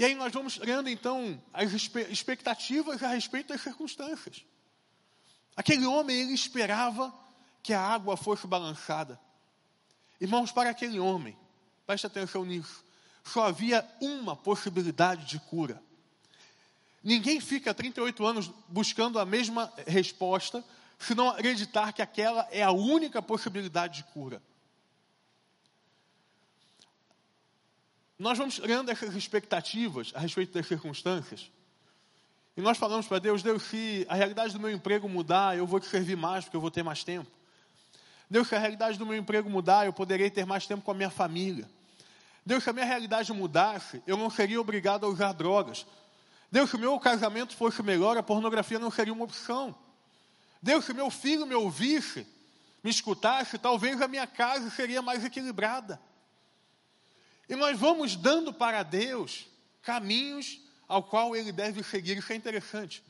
E 0.00 0.04
aí 0.04 0.14
nós 0.14 0.32
vamos 0.32 0.56
criando 0.56 0.88
então 0.88 1.42
as 1.52 1.72
expectativas 1.72 3.02
a 3.02 3.08
respeito 3.08 3.48
das 3.48 3.60
circunstâncias. 3.60 4.46
Aquele 5.54 5.84
homem, 5.84 6.18
ele 6.18 6.32
esperava 6.32 7.12
que 7.62 7.74
a 7.74 7.82
água 7.82 8.16
fosse 8.16 8.46
balançada. 8.46 9.20
Irmãos, 10.18 10.50
para 10.50 10.70
aquele 10.70 10.98
homem, 10.98 11.36
preste 11.86 12.06
atenção 12.06 12.46
nisso, 12.46 12.82
só 13.22 13.46
havia 13.46 13.86
uma 14.00 14.34
possibilidade 14.34 15.26
de 15.26 15.38
cura. 15.38 15.82
Ninguém 17.02 17.40
fica 17.40 17.72
38 17.72 18.26
anos 18.26 18.50
buscando 18.68 19.18
a 19.18 19.24
mesma 19.24 19.72
resposta, 19.86 20.62
se 20.98 21.14
não 21.14 21.30
acreditar 21.30 21.92
que 21.92 22.02
aquela 22.02 22.46
é 22.50 22.62
a 22.62 22.70
única 22.70 23.22
possibilidade 23.22 23.98
de 23.98 24.04
cura. 24.04 24.42
Nós 28.18 28.36
vamos 28.36 28.58
criando 28.58 28.90
essas 28.90 29.14
expectativas 29.14 30.12
a 30.14 30.20
respeito 30.20 30.52
das 30.52 30.66
circunstâncias. 30.66 31.50
E 32.54 32.60
nós 32.60 32.76
falamos 32.76 33.06
para 33.06 33.18
Deus, 33.18 33.42
Deus, 33.42 33.62
se 33.62 34.04
a 34.10 34.14
realidade 34.14 34.52
do 34.52 34.60
meu 34.60 34.70
emprego 34.70 35.08
mudar, 35.08 35.56
eu 35.56 35.66
vou 35.66 35.80
te 35.80 35.86
servir 35.86 36.18
mais, 36.18 36.44
porque 36.44 36.56
eu 36.56 36.60
vou 36.60 36.70
ter 36.70 36.82
mais 36.82 37.02
tempo. 37.02 37.30
Deus, 38.28 38.46
se 38.46 38.54
a 38.54 38.58
realidade 38.58 38.98
do 38.98 39.06
meu 39.06 39.16
emprego 39.16 39.48
mudar, 39.48 39.86
eu 39.86 39.92
poderei 39.94 40.28
ter 40.28 40.44
mais 40.44 40.66
tempo 40.66 40.82
com 40.82 40.90
a 40.90 40.94
minha 40.94 41.08
família. 41.08 41.66
Deus, 42.44 42.62
se 42.62 42.68
a 42.68 42.72
minha 42.74 42.84
realidade 42.84 43.32
mudasse, 43.32 44.02
eu 44.06 44.18
não 44.18 44.28
seria 44.28 44.60
obrigado 44.60 45.06
a 45.06 45.08
usar 45.08 45.32
drogas. 45.32 45.86
Deus, 46.50 46.70
se 46.70 46.76
o 46.76 46.78
meu 46.78 46.98
casamento 46.98 47.56
fosse 47.56 47.82
melhor, 47.82 48.16
a 48.16 48.22
pornografia 48.22 48.78
não 48.78 48.90
seria 48.90 49.12
uma 49.12 49.24
opção. 49.24 49.74
Deus, 50.60 50.84
se 50.84 50.92
meu 50.92 51.10
filho 51.10 51.46
me 51.46 51.54
ouvisse, 51.54 52.26
me 52.82 52.90
escutasse, 52.90 53.58
talvez 53.58 54.00
a 54.00 54.08
minha 54.08 54.26
casa 54.26 54.68
seria 54.70 55.00
mais 55.00 55.24
equilibrada. 55.24 56.00
E 57.48 57.54
nós 57.56 57.78
vamos 57.78 58.16
dando 58.16 58.52
para 58.52 58.82
Deus 58.82 59.46
caminhos 59.82 60.60
ao 60.88 61.02
qual 61.02 61.36
ele 61.36 61.52
deve 61.52 61.82
seguir. 61.82 62.18
Isso 62.18 62.32
é 62.32 62.36
interessante. 62.36 63.02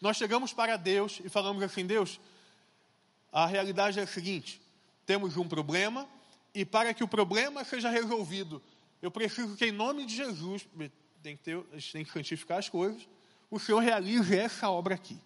Nós 0.00 0.16
chegamos 0.16 0.52
para 0.52 0.76
Deus 0.76 1.20
e 1.24 1.28
falamos 1.28 1.62
assim: 1.62 1.86
Deus, 1.86 2.18
a 3.30 3.46
realidade 3.46 4.00
é 4.00 4.02
a 4.02 4.06
seguinte: 4.06 4.60
temos 5.06 5.36
um 5.36 5.46
problema, 5.46 6.08
e 6.54 6.64
para 6.64 6.92
que 6.92 7.04
o 7.04 7.08
problema 7.08 7.64
seja 7.64 7.88
resolvido, 7.88 8.62
eu 9.00 9.10
preciso 9.10 9.56
que, 9.56 9.66
em 9.66 9.72
nome 9.72 10.04
de 10.04 10.16
Jesus, 10.16 10.66
tem 11.22 11.36
que 11.36 11.44
ter, 11.44 11.56
a 11.72 11.78
gente 11.78 11.92
tem 11.92 12.04
que 12.04 12.10
santificar 12.10 12.58
as 12.58 12.68
coisas, 12.68 13.08
o 13.50 13.58
Senhor 13.58 13.78
realize 13.78 14.36
essa 14.36 14.68
obra 14.68 14.94
aqui. 14.94 15.18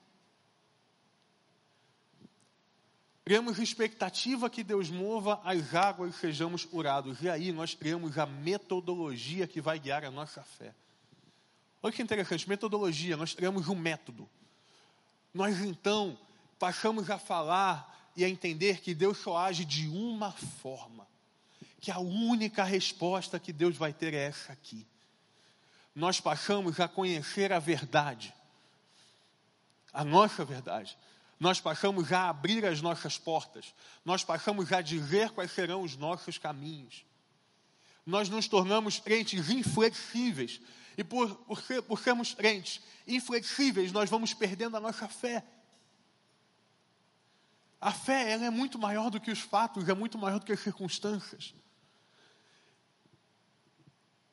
Criamos 3.24 3.58
expectativa 3.58 4.48
que 4.48 4.62
Deus 4.62 4.88
mova 4.88 5.40
as 5.42 5.74
águas 5.74 6.14
e 6.14 6.18
sejamos 6.18 6.64
curados. 6.64 7.20
E 7.22 7.28
aí 7.28 7.50
nós 7.50 7.74
criamos 7.74 8.18
a 8.18 8.26
metodologia 8.26 9.48
que 9.48 9.60
vai 9.60 9.80
guiar 9.80 10.04
a 10.04 10.10
nossa 10.10 10.42
fé. 10.42 10.72
Olha 11.82 11.92
que 11.92 12.02
interessante, 12.02 12.48
metodologia, 12.48 13.16
nós 13.16 13.34
criamos 13.34 13.68
um 13.68 13.74
método. 13.74 14.28
Nós 15.34 15.60
então 15.60 16.16
passamos 16.58 17.10
a 17.10 17.18
falar 17.18 18.12
e 18.14 18.24
a 18.24 18.28
entender 18.28 18.80
que 18.80 18.94
Deus 18.94 19.18
só 19.18 19.36
age 19.38 19.64
de 19.64 19.88
uma 19.88 20.30
forma. 20.30 21.06
Que 21.80 21.90
a 21.90 21.98
única 21.98 22.64
resposta 22.64 23.40
que 23.40 23.52
Deus 23.52 23.76
vai 23.76 23.92
ter 23.92 24.14
é 24.14 24.24
essa 24.24 24.52
aqui 24.52 24.86
nós 25.96 26.20
passamos 26.20 26.78
a 26.78 26.86
conhecer 26.86 27.54
a 27.54 27.58
verdade, 27.58 28.34
a 29.94 30.04
nossa 30.04 30.44
verdade. 30.44 30.96
Nós 31.40 31.58
passamos 31.58 32.12
a 32.12 32.28
abrir 32.28 32.66
as 32.66 32.82
nossas 32.82 33.16
portas, 33.16 33.74
nós 34.04 34.22
passamos 34.22 34.72
a 34.72 34.82
dizer 34.82 35.30
quais 35.30 35.50
serão 35.52 35.80
os 35.82 35.96
nossos 35.96 36.36
caminhos. 36.36 37.04
Nós 38.04 38.28
nos 38.28 38.46
tornamos 38.46 38.98
crentes 38.98 39.48
inflexíveis, 39.48 40.60
e 40.98 41.02
por, 41.02 41.34
por, 41.34 41.62
ser, 41.62 41.82
por 41.82 41.98
sermos 41.98 42.34
crentes 42.34 42.80
inflexíveis, 43.06 43.90
nós 43.90 44.10
vamos 44.10 44.34
perdendo 44.34 44.76
a 44.76 44.80
nossa 44.80 45.08
fé. 45.08 45.42
A 47.80 47.92
fé 47.92 48.32
ela 48.32 48.44
é 48.44 48.50
muito 48.50 48.78
maior 48.78 49.10
do 49.10 49.20
que 49.20 49.30
os 49.30 49.40
fatos, 49.40 49.88
é 49.88 49.94
muito 49.94 50.18
maior 50.18 50.38
do 50.40 50.46
que 50.46 50.52
as 50.52 50.60
circunstâncias. 50.60 51.54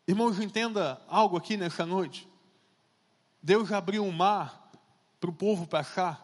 Irmãos, 0.08 0.38
entenda 0.40 1.02
algo 1.08 1.38
aqui 1.38 1.56
nessa 1.56 1.86
noite. 1.86 2.28
Deus 3.42 3.72
abriu 3.72 4.04
um 4.04 4.12
mar 4.12 4.72
para 5.20 5.30
o 5.30 5.34
povo 5.34 5.66
passar, 5.66 6.22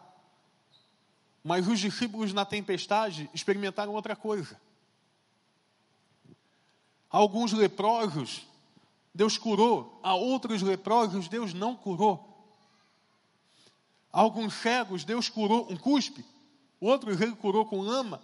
mas 1.42 1.66
os 1.66 1.80
discípulos 1.80 2.34
na 2.34 2.44
tempestade 2.44 3.30
experimentaram 3.32 3.94
outra 3.94 4.14
coisa. 4.14 4.60
Alguns 7.08 7.52
leprosos, 7.52 8.46
Deus 9.14 9.38
curou, 9.38 9.98
a 10.02 10.14
outros 10.14 10.60
leprosos, 10.60 11.28
Deus 11.28 11.54
não 11.54 11.74
curou. 11.74 12.26
Alguns 14.12 14.54
cegos, 14.54 15.04
Deus 15.04 15.28
curou 15.28 15.72
um 15.72 15.76
cuspe, 15.76 16.24
outros 16.78 17.20
ele 17.20 17.34
curou 17.34 17.64
com 17.64 17.80
lama. 17.80 18.22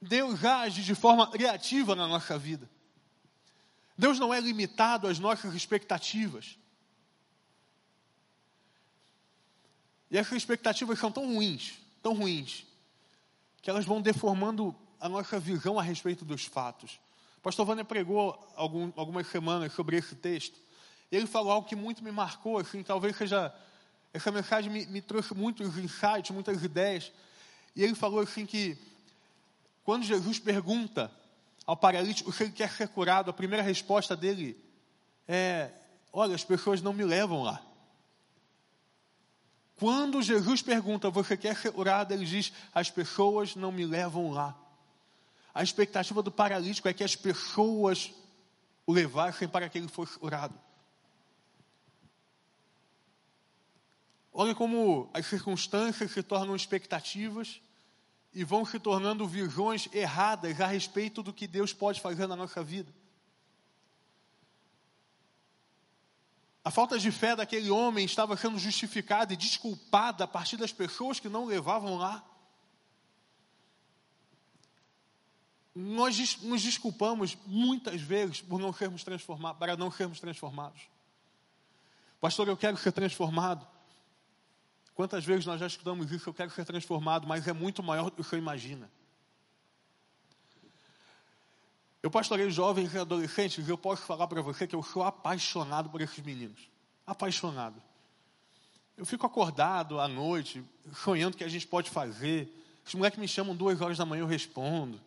Deus 0.00 0.44
age 0.44 0.82
de 0.82 0.94
forma 0.94 1.30
criativa 1.30 1.94
na 1.94 2.06
nossa 2.06 2.38
vida. 2.38 2.68
Deus 4.02 4.18
não 4.18 4.34
é 4.34 4.40
limitado 4.40 5.06
às 5.06 5.20
nossas 5.20 5.54
expectativas. 5.54 6.58
E 10.10 10.18
essas 10.18 10.38
expectativas 10.38 10.98
são 10.98 11.12
tão 11.12 11.24
ruins, 11.32 11.74
tão 12.02 12.12
ruins, 12.12 12.66
que 13.62 13.70
elas 13.70 13.84
vão 13.84 14.02
deformando 14.02 14.74
a 14.98 15.08
nossa 15.08 15.38
visão 15.38 15.78
a 15.78 15.82
respeito 15.84 16.24
dos 16.24 16.44
fatos. 16.44 16.98
O 17.36 17.42
pastor 17.42 17.64
Vânia 17.64 17.84
pregou 17.84 18.36
algum, 18.56 18.92
algumas 18.96 19.28
semanas 19.28 19.72
sobre 19.72 19.98
esse 19.98 20.16
texto. 20.16 20.58
Ele 21.08 21.28
falou 21.28 21.52
algo 21.52 21.68
que 21.68 21.76
muito 21.76 22.02
me 22.02 22.10
marcou, 22.10 22.58
assim, 22.58 22.82
talvez 22.82 23.16
seja. 23.16 23.54
Essa 24.12 24.32
mensagem 24.32 24.68
me, 24.68 24.84
me 24.86 25.00
trouxe 25.00 25.32
muitos 25.32 25.78
insights, 25.78 26.32
muitas 26.32 26.60
ideias. 26.64 27.12
E 27.76 27.84
ele 27.84 27.94
falou 27.94 28.18
assim 28.18 28.46
que 28.46 28.76
quando 29.84 30.02
Jesus 30.02 30.40
pergunta 30.40 31.08
ao 31.66 31.76
paralítico 31.76 32.32
se 32.32 32.44
ele 32.44 32.52
quer 32.52 32.70
ser 32.70 32.88
curado, 32.88 33.30
a 33.30 33.34
primeira 33.34 33.62
resposta 33.62 34.16
dele 34.16 34.56
é: 35.28 35.70
Olha, 36.12 36.34
as 36.34 36.44
pessoas 36.44 36.82
não 36.82 36.92
me 36.92 37.04
levam 37.04 37.42
lá. 37.42 37.62
Quando 39.76 40.22
Jesus 40.22 40.62
pergunta, 40.62 41.10
você 41.10 41.36
quer 41.36 41.56
ser 41.56 41.72
curado? 41.72 42.12
Ele 42.12 42.24
diz: 42.24 42.52
As 42.74 42.90
pessoas 42.90 43.54
não 43.54 43.72
me 43.72 43.84
levam 43.84 44.30
lá. 44.30 44.56
A 45.54 45.62
expectativa 45.62 46.22
do 46.22 46.30
paralítico 46.30 46.88
é 46.88 46.92
que 46.92 47.04
as 47.04 47.14
pessoas 47.14 48.12
o 48.86 48.92
levassem 48.92 49.48
para 49.48 49.68
que 49.68 49.78
ele 49.78 49.88
fosse 49.88 50.18
curado. 50.18 50.58
Olha 54.32 54.54
como 54.54 55.10
as 55.12 55.26
circunstâncias 55.26 56.10
se 56.10 56.22
tornam 56.22 56.56
expectativas 56.56 57.60
e 58.34 58.44
vão 58.44 58.64
se 58.64 58.78
tornando 58.78 59.26
visões 59.26 59.88
erradas 59.92 60.60
a 60.60 60.66
respeito 60.66 61.22
do 61.22 61.32
que 61.32 61.46
Deus 61.46 61.72
pode 61.72 62.00
fazer 62.00 62.26
na 62.26 62.36
nossa 62.36 62.62
vida. 62.62 62.92
A 66.64 66.70
falta 66.70 66.98
de 66.98 67.10
fé 67.10 67.34
daquele 67.34 67.70
homem 67.70 68.04
estava 68.04 68.36
sendo 68.36 68.58
justificada 68.58 69.32
e 69.32 69.36
desculpada 69.36 70.24
a 70.24 70.28
partir 70.28 70.56
das 70.56 70.72
pessoas 70.72 71.18
que 71.18 71.28
não 71.28 71.44
levavam 71.44 71.96
lá. 71.96 72.24
Nós 75.74 76.40
nos 76.42 76.62
desculpamos 76.62 77.36
muitas 77.46 78.00
vezes 78.00 78.40
por 78.40 78.60
não 78.60 78.72
sermos 78.72 79.02
transformados, 79.02 79.58
para 79.58 79.76
não 79.76 79.90
sermos 79.90 80.20
transformados. 80.20 80.82
Pastor, 82.20 82.46
eu 82.46 82.56
quero 82.56 82.76
ser 82.76 82.92
transformado. 82.92 83.66
Quantas 85.02 85.24
vezes 85.24 85.44
nós 85.44 85.58
já 85.58 85.66
escutamos 85.66 86.12
isso? 86.12 86.30
Eu 86.30 86.32
quero 86.32 86.52
ser 86.52 86.64
transformado, 86.64 87.26
mas 87.26 87.48
é 87.48 87.52
muito 87.52 87.82
maior 87.82 88.04
do 88.04 88.12
que 88.12 88.22
você 88.22 88.36
imagina. 88.36 88.88
Eu 92.00 92.08
pastorei 92.08 92.48
jovens 92.52 92.94
e 92.94 92.98
adolescentes 92.98 93.66
e 93.66 93.68
eu 93.68 93.76
posso 93.76 94.02
falar 94.02 94.28
para 94.28 94.40
você 94.40 94.64
que 94.64 94.76
eu 94.76 94.82
sou 94.84 95.02
apaixonado 95.02 95.90
por 95.90 96.00
esses 96.00 96.24
meninos. 96.24 96.70
Apaixonado. 97.04 97.82
Eu 98.96 99.04
fico 99.04 99.26
acordado 99.26 99.98
à 99.98 100.06
noite, 100.06 100.64
sonhando 100.94 101.34
o 101.34 101.36
que 101.36 101.42
a 101.42 101.48
gente 101.48 101.66
pode 101.66 101.90
fazer. 101.90 102.48
Os 102.86 102.94
moleques 102.94 103.18
me 103.18 103.26
chamam 103.26 103.56
duas 103.56 103.80
horas 103.80 103.98
da 103.98 104.06
manhã, 104.06 104.20
eu 104.20 104.28
respondo. 104.28 105.00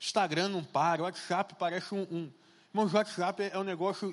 Instagram 0.00 0.48
não 0.48 0.64
para, 0.64 1.04
WhatsApp 1.04 1.54
parece 1.56 1.94
um, 1.94 2.02
um 2.10 2.32
Irmãos, 2.74 2.92
o 2.92 2.96
WhatsApp 2.96 3.50
é 3.52 3.56
um 3.56 3.62
negócio. 3.62 4.12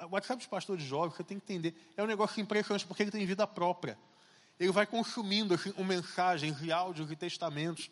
O 0.00 0.14
WhatsApp 0.14 0.40
de 0.40 0.48
pastor 0.48 0.78
de 0.78 0.86
jovens, 0.86 1.14
você 1.14 1.22
tem 1.22 1.38
que 1.38 1.44
entender, 1.44 1.74
é 1.94 2.02
um 2.02 2.06
negócio 2.06 2.40
impressionante, 2.40 2.86
porque 2.86 3.02
ele 3.02 3.10
tem 3.10 3.26
vida 3.26 3.46
própria. 3.46 3.98
Ele 4.58 4.72
vai 4.72 4.86
consumindo 4.86 5.52
assim, 5.52 5.74
um 5.76 5.84
mensagens 5.84 6.56
e 6.62 6.72
áudios 6.72 7.10
e 7.10 7.16
testamentos. 7.16 7.90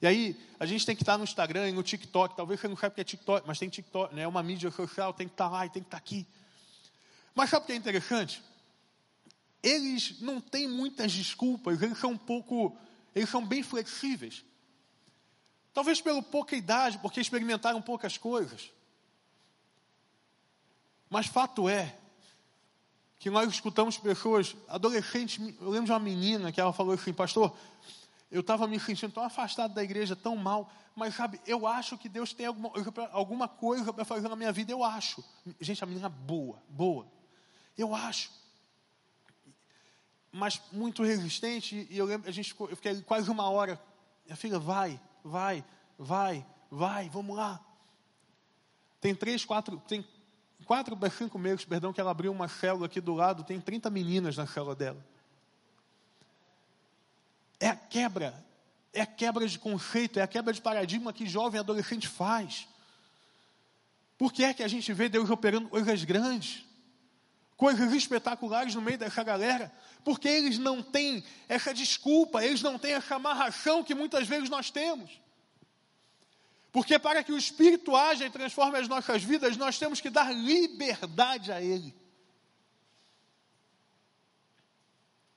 E 0.00 0.06
aí, 0.06 0.40
a 0.58 0.64
gente 0.64 0.86
tem 0.86 0.96
que 0.96 1.02
estar 1.02 1.18
no 1.18 1.24
Instagram 1.24 1.68
e 1.68 1.72
no 1.72 1.82
TikTok. 1.82 2.34
Talvez 2.34 2.60
você 2.60 2.68
não 2.68 2.76
saiba 2.78 2.92
o 2.92 2.94
que 2.94 3.02
é 3.02 3.04
TikTok, 3.04 3.46
mas 3.46 3.58
tem 3.58 3.68
TikTok, 3.68 4.14
né? 4.14 4.22
é 4.22 4.26
uma 4.26 4.42
mídia 4.42 4.70
social, 4.70 5.12
tem 5.12 5.28
que 5.28 5.34
estar 5.34 5.50
lá 5.50 5.66
e 5.66 5.68
tem 5.68 5.82
que 5.82 5.88
estar 5.88 5.98
aqui. 5.98 6.26
Mas 7.34 7.50
sabe 7.50 7.64
o 7.64 7.66
que 7.66 7.72
é 7.72 7.76
interessante? 7.76 8.42
Eles 9.62 10.18
não 10.22 10.40
têm 10.40 10.66
muitas 10.66 11.12
desculpas, 11.12 11.82
eles 11.82 11.98
são 11.98 12.12
um 12.12 12.18
pouco, 12.18 12.74
eles 13.14 13.28
são 13.28 13.46
bem 13.46 13.62
flexíveis. 13.62 14.42
Talvez 15.74 16.00
pela 16.00 16.22
pouca 16.22 16.56
idade, 16.56 16.96
porque 17.00 17.20
experimentaram 17.20 17.82
poucas 17.82 18.16
coisas. 18.16 18.70
Mas 21.10 21.26
fato 21.26 21.68
é 21.68 21.96
que 23.18 23.28
nós 23.28 23.50
escutamos 23.50 23.98
pessoas, 23.98 24.56
adolescentes, 24.68 25.38
eu 25.60 25.68
lembro 25.68 25.86
de 25.86 25.92
uma 25.92 25.98
menina 25.98 26.52
que 26.52 26.60
ela 26.60 26.72
falou 26.72 26.94
assim, 26.94 27.12
pastor, 27.12 27.54
eu 28.30 28.40
estava 28.40 28.66
me 28.68 28.78
sentindo 28.78 29.12
tão 29.12 29.24
afastado 29.24 29.74
da 29.74 29.82
igreja, 29.82 30.14
tão 30.14 30.36
mal, 30.36 30.72
mas 30.94 31.16
sabe, 31.16 31.40
eu 31.46 31.66
acho 31.66 31.98
que 31.98 32.08
Deus 32.08 32.32
tem 32.32 32.46
alguma, 32.46 32.70
alguma 33.10 33.48
coisa 33.48 33.92
para 33.92 34.04
fazer 34.04 34.28
na 34.28 34.36
minha 34.36 34.52
vida, 34.52 34.70
eu 34.70 34.84
acho. 34.84 35.22
Gente, 35.60 35.82
a 35.82 35.86
menina 35.86 36.08
boa, 36.08 36.62
boa. 36.68 37.06
Eu 37.76 37.94
acho. 37.94 38.30
Mas 40.32 40.62
muito 40.70 41.02
resistente, 41.02 41.88
e 41.90 41.98
eu 41.98 42.06
lembro, 42.06 42.28
a 42.28 42.32
gente 42.32 42.54
eu 42.58 42.76
fiquei 42.76 43.02
quase 43.02 43.28
uma 43.28 43.50
hora. 43.50 43.80
Minha 44.24 44.36
filha, 44.36 44.58
vai, 44.60 45.00
vai, 45.24 45.64
vai, 45.98 46.46
vai, 46.70 47.08
vamos 47.08 47.36
lá. 47.36 47.60
Tem 49.00 49.14
três, 49.14 49.44
quatro, 49.44 49.82
tem 49.88 50.06
quatro 50.70 50.96
para 50.96 51.10
cinco 51.10 51.36
meses, 51.36 51.64
perdão, 51.64 51.92
que 51.92 52.00
ela 52.00 52.12
abriu 52.12 52.30
uma 52.30 52.46
célula 52.46 52.86
aqui 52.86 53.00
do 53.00 53.12
lado, 53.12 53.42
tem 53.42 53.60
30 53.60 53.90
meninas 53.90 54.36
na 54.36 54.46
célula 54.46 54.76
dela. 54.76 55.04
É 57.58 57.66
a 57.66 57.74
quebra, 57.74 58.32
é 58.92 59.00
a 59.00 59.06
quebra 59.06 59.48
de 59.48 59.58
conceito, 59.58 60.20
é 60.20 60.22
a 60.22 60.28
quebra 60.28 60.52
de 60.52 60.62
paradigma 60.62 61.12
que 61.12 61.26
jovem 61.26 61.58
adolescente 61.58 62.06
faz. 62.06 62.68
Por 64.16 64.32
que 64.32 64.44
é 64.44 64.54
que 64.54 64.62
a 64.62 64.68
gente 64.68 64.92
vê 64.92 65.08
Deus 65.08 65.28
operando 65.28 65.68
coisas 65.68 66.04
grandes, 66.04 66.64
coisas 67.56 67.92
espetaculares 67.92 68.72
no 68.72 68.80
meio 68.80 68.96
dessa 68.96 69.24
galera? 69.24 69.72
Porque 70.04 70.28
eles 70.28 70.56
não 70.56 70.84
têm 70.84 71.24
essa 71.48 71.74
desculpa, 71.74 72.44
eles 72.44 72.62
não 72.62 72.78
têm 72.78 72.92
essa 72.92 73.16
amarração 73.16 73.82
que 73.82 73.92
muitas 73.92 74.28
vezes 74.28 74.48
nós 74.48 74.70
temos. 74.70 75.20
Porque 76.72 76.98
para 76.98 77.24
que 77.24 77.32
o 77.32 77.38
Espírito 77.38 77.96
haja 77.96 78.24
e 78.24 78.30
transforme 78.30 78.78
as 78.78 78.86
nossas 78.86 79.22
vidas, 79.22 79.56
nós 79.56 79.78
temos 79.78 80.00
que 80.00 80.08
dar 80.08 80.32
liberdade 80.32 81.50
a 81.50 81.60
Ele. 81.60 81.94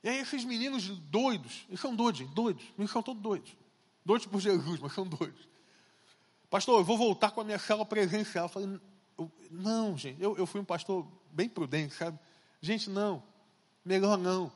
E 0.04 0.10
aí 0.10 0.18
esses 0.20 0.44
meninos 0.44 0.90
doidos, 0.90 1.66
eles 1.70 1.80
são 1.80 1.96
doidos, 1.96 2.30
doidos, 2.32 2.64
eles 2.78 2.92
são 2.92 3.02
todos 3.02 3.22
doidos. 3.22 3.56
Doidos 4.06 4.28
por 4.28 4.42
Jesus, 4.42 4.80
mas 4.80 4.94
são 4.94 5.08
doidos. 5.08 5.48
Pastor, 6.50 6.80
eu 6.80 6.84
vou 6.84 6.98
voltar 6.98 7.32
com 7.32 7.42
a 7.42 7.44
minha 7.44 7.58
célula 7.58 7.86
presencial. 7.86 8.46
Eu 8.46 8.50
falei, 8.50 8.80
não, 9.50 9.98
gente, 9.98 10.22
eu, 10.22 10.38
eu 10.38 10.46
fui 10.46 10.60
um 10.60 10.66
pastor 10.66 11.08
bem 11.32 11.48
prudente, 11.48 11.96
sabe? 11.96 12.20
Gente, 12.62 12.90
não, 12.90 13.24
melhor 13.84 14.18
não. 14.18 14.52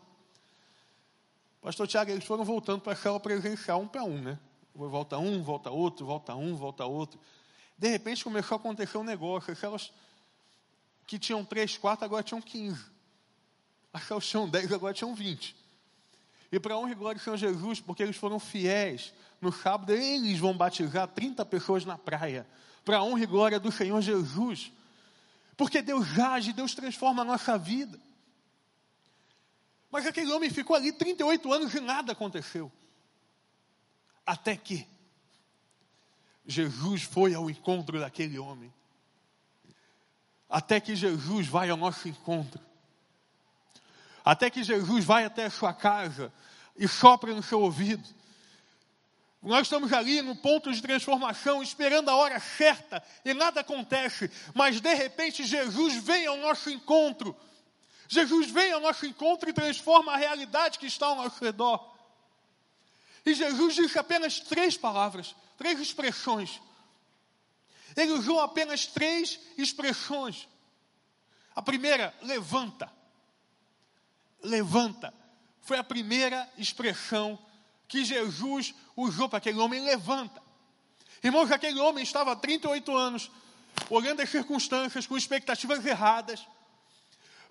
Pastor 1.61 1.87
Tiago, 1.87 2.11
eles 2.11 2.25
foram 2.25 2.43
voltando 2.43 2.81
para 2.81 2.93
a 2.93 2.95
célula 2.95 3.19
presencial, 3.19 3.81
um 3.81 3.87
para 3.87 4.03
um, 4.03 4.21
né? 4.21 4.37
Volta 4.77 5.17
um, 5.17 5.41
volta 5.41 5.71
outro, 5.71 6.05
volta 6.05 6.35
um, 6.35 6.55
volta 6.55 6.85
outro. 6.85 7.19
De 7.77 7.89
repente 7.89 8.23
começou 8.23 8.55
a 8.55 8.59
acontecer 8.59 8.97
um 8.97 9.03
negócio. 9.03 9.51
Aquelas 9.51 9.91
que 11.07 11.17
tinham 11.17 11.43
três, 11.43 11.77
quatro, 11.77 12.05
agora 12.05 12.21
tinham 12.21 12.41
quinze. 12.41 12.85
Aquelas 13.91 14.23
que 14.23 14.29
tinham 14.29 14.47
dez, 14.47 14.71
agora 14.71 14.93
tinham 14.93 15.15
vinte. 15.15 15.55
E 16.51 16.59
para 16.59 16.77
honra 16.77 16.91
e 16.91 16.95
glória 16.95 17.19
do 17.19 17.23
Senhor 17.23 17.37
Jesus, 17.37 17.81
porque 17.81 18.03
eles 18.03 18.15
foram 18.15 18.39
fiéis, 18.39 19.13
no 19.41 19.51
sábado 19.51 19.91
eles 19.91 20.39
vão 20.39 20.55
batizar 20.55 21.07
30 21.07 21.43
pessoas 21.45 21.83
na 21.83 21.97
praia. 21.97 22.47
Para 22.85 23.03
honra 23.03 23.23
e 23.23 23.25
glória 23.25 23.59
do 23.59 23.71
Senhor 23.71 24.01
Jesus. 24.01 24.71
Porque 25.57 25.81
Deus 25.81 26.17
age, 26.17 26.53
Deus 26.53 26.75
transforma 26.75 27.23
a 27.23 27.25
nossa 27.25 27.57
vida. 27.57 27.99
Mas 29.91 30.05
aquele 30.05 30.31
homem 30.31 30.49
ficou 30.49 30.75
ali 30.75 30.91
38 30.91 31.51
anos 31.51 31.73
e 31.73 31.79
nada 31.79 32.11
aconteceu. 32.11 32.71
Até 34.27 34.57
que 34.57 34.85
Jesus 36.45 37.03
foi 37.03 37.33
ao 37.33 37.49
encontro 37.49 37.97
daquele 37.97 38.37
homem. 38.37 38.73
Até 40.49 40.81
que 40.81 40.97
Jesus 40.97 41.47
vai 41.47 41.69
ao 41.69 41.77
nosso 41.77 42.09
encontro. 42.09 42.61
Até 44.25 44.49
que 44.49 44.65
Jesus 44.65 45.05
vai 45.05 45.23
até 45.23 45.45
a 45.45 45.49
sua 45.49 45.73
casa 45.73 46.33
e 46.75 46.89
sopra 46.89 47.33
no 47.33 47.41
seu 47.41 47.61
ouvido. 47.61 48.05
Nós 49.41 49.67
estamos 49.67 49.93
ali 49.93 50.21
no 50.21 50.35
ponto 50.35 50.73
de 50.73 50.81
transformação, 50.81 51.63
esperando 51.63 52.09
a 52.09 52.15
hora 52.15 52.37
certa, 52.37 53.01
e 53.23 53.33
nada 53.33 53.61
acontece, 53.61 54.29
mas 54.53 54.81
de 54.81 54.93
repente 54.93 55.45
Jesus 55.45 56.03
vem 56.03 56.25
ao 56.27 56.35
nosso 56.35 56.69
encontro. 56.69 57.33
Jesus 58.09 58.51
vem 58.51 58.73
ao 58.73 58.81
nosso 58.81 59.05
encontro 59.05 59.49
e 59.49 59.53
transforma 59.53 60.13
a 60.13 60.17
realidade 60.17 60.79
que 60.79 60.85
está 60.85 61.07
ao 61.07 61.15
nosso 61.15 61.41
redor. 61.41 61.96
E 63.27 63.33
Jesus 63.33 63.75
disse 63.75 63.99
apenas 63.99 64.39
três 64.39 64.77
palavras, 64.77 65.35
três 65.57 65.77
expressões. 65.81 66.61
Ele 67.93 68.13
usou 68.13 68.39
apenas 68.39 68.87
três 68.87 69.37
expressões. 69.57 70.47
A 71.53 71.61
primeira, 71.61 72.15
levanta. 72.21 72.89
Levanta. 74.41 75.13
Foi 75.61 75.77
a 75.77 75.83
primeira 75.83 76.49
expressão 76.57 77.37
que 77.85 78.05
Jesus 78.05 78.73
usou 78.95 79.27
para 79.27 79.39
aquele 79.39 79.59
homem, 79.59 79.83
levanta. 79.83 80.41
Irmãos, 81.21 81.51
aquele 81.51 81.81
homem 81.81 82.05
estava 82.05 82.31
há 82.31 82.35
38 82.37 82.95
anos, 82.95 83.29
olhando 83.89 84.21
as 84.21 84.29
circunstâncias, 84.29 85.05
com 85.05 85.17
expectativas 85.17 85.85
erradas, 85.85 86.47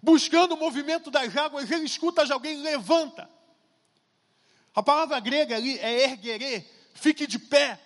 buscando 0.03 0.55
o 0.55 0.59
movimento 0.59 1.11
das 1.11 1.37
águas, 1.37 1.71
ele 1.71 1.85
escuta 1.85 2.25
de 2.25 2.33
alguém, 2.33 2.63
levanta. 2.63 3.36
A 4.77 4.83
palavra 4.83 5.19
grega 5.21 5.57
ali 5.57 5.79
é 5.79 6.03
erguerê, 6.05 6.63
fique 6.93 7.27
de 7.27 7.39
pé. 7.39 7.81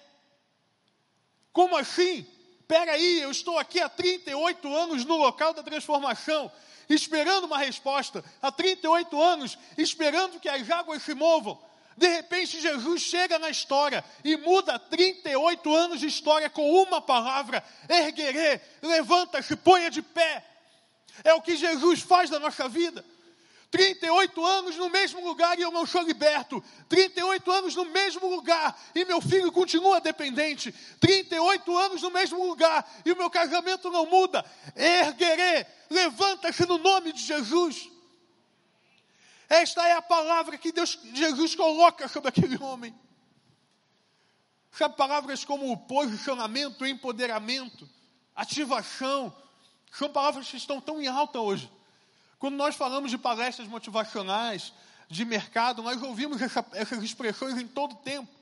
Como 1.53 1.76
assim? 1.76 2.26
Espera 2.59 2.92
aí, 2.92 3.20
eu 3.20 3.31
estou 3.31 3.57
aqui 3.61 3.79
há 3.79 3.88
38 3.88 4.74
anos 4.74 5.05
no 5.05 5.16
local 5.16 5.55
da 5.55 5.62
transformação, 5.62 6.50
esperando 6.88 7.44
uma 7.44 7.59
resposta. 7.59 8.24
Há 8.42 8.50
38 8.50 9.22
anos, 9.22 9.57
esperando 9.79 10.40
que 10.40 10.48
as 10.48 10.68
águas 10.68 11.05
se 11.05 11.14
movam. 11.14 11.61
De 11.96 12.09
repente, 12.09 12.61
Jesus 12.61 13.03
chega 13.03 13.38
na 13.38 13.50
história 13.50 14.05
e 14.24 14.37
muda 14.37 14.76
38 14.76 15.72
anos 15.72 16.00
de 16.00 16.07
história 16.07 16.50
com 16.50 16.83
uma 16.83 17.00
palavra: 17.00 17.62
erguerê, 17.88 18.61
levanta-se, 18.83 19.55
ponha 19.55 19.90
de 19.90 20.03
pé. 20.03 20.44
É 21.22 21.35
o 21.35 21.42
que 21.42 21.57
Jesus 21.57 22.00
faz 22.00 22.31
na 22.31 22.40
nossa 22.40 22.68
vida. 22.68 23.05
38 23.70 24.44
anos 24.44 24.76
no 24.76 24.90
mesmo 24.90 25.24
lugar 25.24 25.56
e 25.59 25.62
eu 25.62 25.70
não 25.70 25.87
sou 25.87 26.02
liberto. 26.02 26.62
38 26.88 27.50
anos 27.52 27.76
no 27.76 27.85
mesmo 27.85 28.28
lugar 28.28 28.76
e 28.94 29.04
meu 29.04 29.20
filho 29.20 29.52
continua 29.52 30.00
dependente. 30.00 30.72
38 30.98 31.78
anos 31.78 32.02
no 32.02 32.11
mesmo 32.11 32.44
lugar 32.44 32.88
e 33.04 33.12
o 33.12 33.16
meu 33.16 33.30
casamento 33.30 33.88
não 33.90 34.06
muda. 34.06 34.44
Erguerê, 34.74 35.66
levanta-se 35.88 36.66
no 36.66 36.78
nome 36.78 37.12
de 37.12 37.22
Jesus. 37.22 37.88
Esta 39.48 39.87
é 39.87 39.92
a 39.92 40.02
palavra 40.02 40.59
que 40.59 40.72
Deus, 40.72 40.98
Jesus 41.14 41.54
coloca 41.54 42.09
sobre 42.09 42.28
aquele 42.28 42.61
homem. 42.62 42.94
Sabe, 44.72 44.96
palavras 44.96 45.44
como 45.44 45.76
posicionamento, 45.87 46.87
empoderamento, 46.87 47.88
ativação, 48.35 49.37
são 49.92 50.09
palavras 50.09 50.48
que 50.48 50.56
estão 50.56 50.80
tão 50.80 51.00
em 51.00 51.09
alta 51.09 51.40
hoje. 51.40 51.70
Quando 52.40 52.57
nós 52.57 52.74
falamos 52.74 53.11
de 53.11 53.18
palestras 53.18 53.68
motivacionais, 53.68 54.72
de 55.11 55.26
mercado, 55.26 55.83
nós 55.83 56.03
ouvimos 56.03 56.40
essa, 56.40 56.64
essas 56.72 57.03
expressões 57.03 57.59
em 57.59 57.68
todo 57.68 57.96
tempo. 57.96 58.33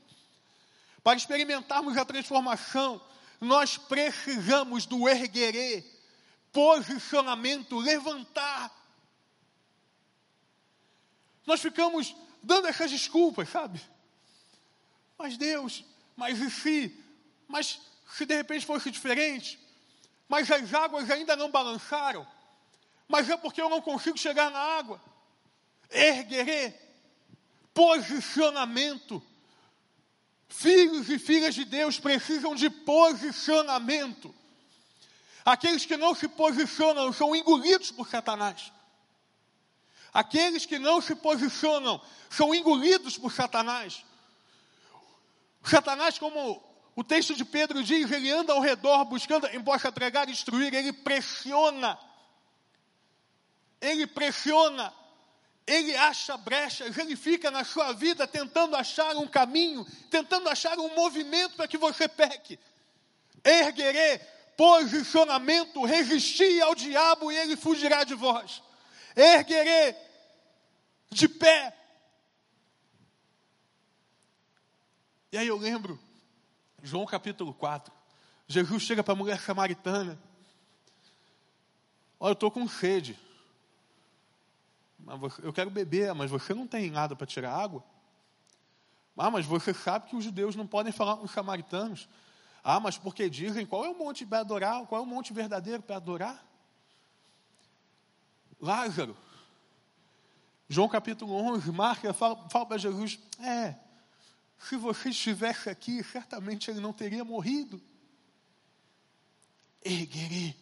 Para 1.02 1.16
experimentarmos 1.16 1.96
a 1.96 2.04
transformação, 2.04 3.00
nós 3.40 3.76
precisamos 3.76 4.86
do 4.86 5.08
erguerê, 5.08 5.84
posicionamento, 6.52 7.76
levantar. 7.76 8.70
Nós 11.44 11.60
ficamos 11.60 12.14
dando 12.40 12.68
essas 12.68 12.92
desculpas, 12.92 13.48
sabe? 13.48 13.82
Mas 15.18 15.36
Deus, 15.36 15.84
mas 16.16 16.38
e 16.38 16.48
se? 16.48 17.04
Mas 17.48 17.80
se 18.16 18.24
de 18.24 18.36
repente 18.36 18.64
fosse 18.64 18.92
diferente? 18.92 19.58
Mas 20.28 20.48
as 20.52 20.72
águas 20.72 21.10
ainda 21.10 21.34
não 21.34 21.50
balançaram? 21.50 22.24
Mas 23.08 23.28
é 23.30 23.36
porque 23.36 23.60
eu 23.60 23.70
não 23.70 23.80
consigo 23.80 24.18
chegar 24.18 24.50
na 24.50 24.60
água. 24.60 25.00
Erguerê, 25.90 26.74
posicionamento. 27.72 29.22
Filhos 30.48 31.08
e 31.08 31.18
filhas 31.18 31.54
de 31.54 31.64
Deus 31.64 31.98
precisam 31.98 32.54
de 32.54 32.68
posicionamento. 32.68 34.34
Aqueles 35.44 35.86
que 35.86 35.96
não 35.96 36.14
se 36.14 36.28
posicionam 36.28 37.12
são 37.12 37.34
engolidos 37.34 37.90
por 37.90 38.08
Satanás. 38.08 38.70
Aqueles 40.12 40.66
que 40.66 40.78
não 40.78 41.00
se 41.00 41.14
posicionam 41.14 42.00
são 42.28 42.54
engolidos 42.54 43.16
por 43.16 43.32
Satanás. 43.32 44.04
Satanás, 45.62 46.18
como 46.18 46.62
o 46.96 47.04
texto 47.04 47.34
de 47.34 47.44
Pedro 47.44 47.82
diz, 47.82 48.10
ele 48.10 48.30
anda 48.30 48.52
ao 48.52 48.60
redor 48.60 49.04
buscando, 49.04 49.46
embora 49.54 49.92
pregar 49.92 50.28
e 50.28 50.32
destruir, 50.32 50.74
ele 50.74 50.92
pressiona. 50.92 51.98
Ele 53.80 54.06
pressiona. 54.06 54.92
Ele 55.66 55.94
acha 55.94 56.34
brechas, 56.38 56.96
ele 56.96 57.14
fica 57.14 57.50
na 57.50 57.62
sua 57.62 57.92
vida 57.92 58.26
tentando 58.26 58.74
achar 58.74 59.14
um 59.16 59.26
caminho, 59.26 59.86
tentando 60.10 60.48
achar 60.48 60.78
um 60.78 60.94
movimento 60.94 61.56
para 61.56 61.68
que 61.68 61.76
você 61.76 62.08
peque. 62.08 62.58
Erguerê, 63.44 64.18
posicionamento, 64.56 65.84
resistir 65.84 66.62
ao 66.62 66.74
diabo 66.74 67.30
e 67.30 67.36
ele 67.36 67.54
fugirá 67.54 68.02
de 68.02 68.14
vós. 68.14 68.62
Erguerê, 69.14 69.94
de 71.10 71.28
pé. 71.28 71.76
E 75.30 75.36
aí 75.36 75.48
eu 75.48 75.58
lembro, 75.58 76.00
João 76.82 77.04
capítulo 77.04 77.52
4, 77.52 77.92
Jesus 78.46 78.82
chega 78.84 79.04
para 79.04 79.12
a 79.12 79.16
mulher 79.16 79.38
samaritana. 79.38 80.18
Olha, 82.18 82.30
eu 82.30 82.32
estou 82.32 82.50
com 82.50 82.66
sede 82.66 83.27
eu 85.42 85.52
quero 85.52 85.70
beber, 85.70 86.12
mas 86.14 86.30
você 86.30 86.52
não 86.52 86.66
tem 86.66 86.90
nada 86.90 87.14
para 87.14 87.26
tirar 87.26 87.54
água? 87.54 87.84
Ah, 89.16 89.30
mas 89.30 89.46
você 89.46 89.74
sabe 89.74 90.08
que 90.08 90.16
os 90.16 90.24
judeus 90.24 90.54
não 90.54 90.66
podem 90.66 90.92
falar 90.92 91.16
com 91.16 91.24
os 91.24 91.30
samaritanos. 91.30 92.08
Ah, 92.62 92.78
mas 92.78 92.96
porque 92.98 93.28
dizem 93.28 93.66
qual 93.66 93.84
é 93.84 93.88
o 93.88 93.98
monte 93.98 94.24
para 94.24 94.40
adorar, 94.40 94.86
qual 94.86 95.00
é 95.00 95.04
o 95.04 95.08
monte 95.08 95.32
verdadeiro 95.32 95.82
para 95.82 95.96
adorar? 95.96 96.46
Lázaro, 98.60 99.16
João 100.68 100.88
capítulo 100.88 101.34
11, 101.34 101.70
Marca 101.72 102.12
fala, 102.12 102.48
fala 102.48 102.66
para 102.66 102.78
Jesus: 102.78 103.18
É, 103.40 103.74
se 104.58 104.76
você 104.76 105.08
estivesse 105.08 105.70
aqui, 105.70 106.02
certamente 106.04 106.70
ele 106.70 106.80
não 106.80 106.92
teria 106.92 107.24
morrido. 107.24 107.80
Erguerei 109.82 110.54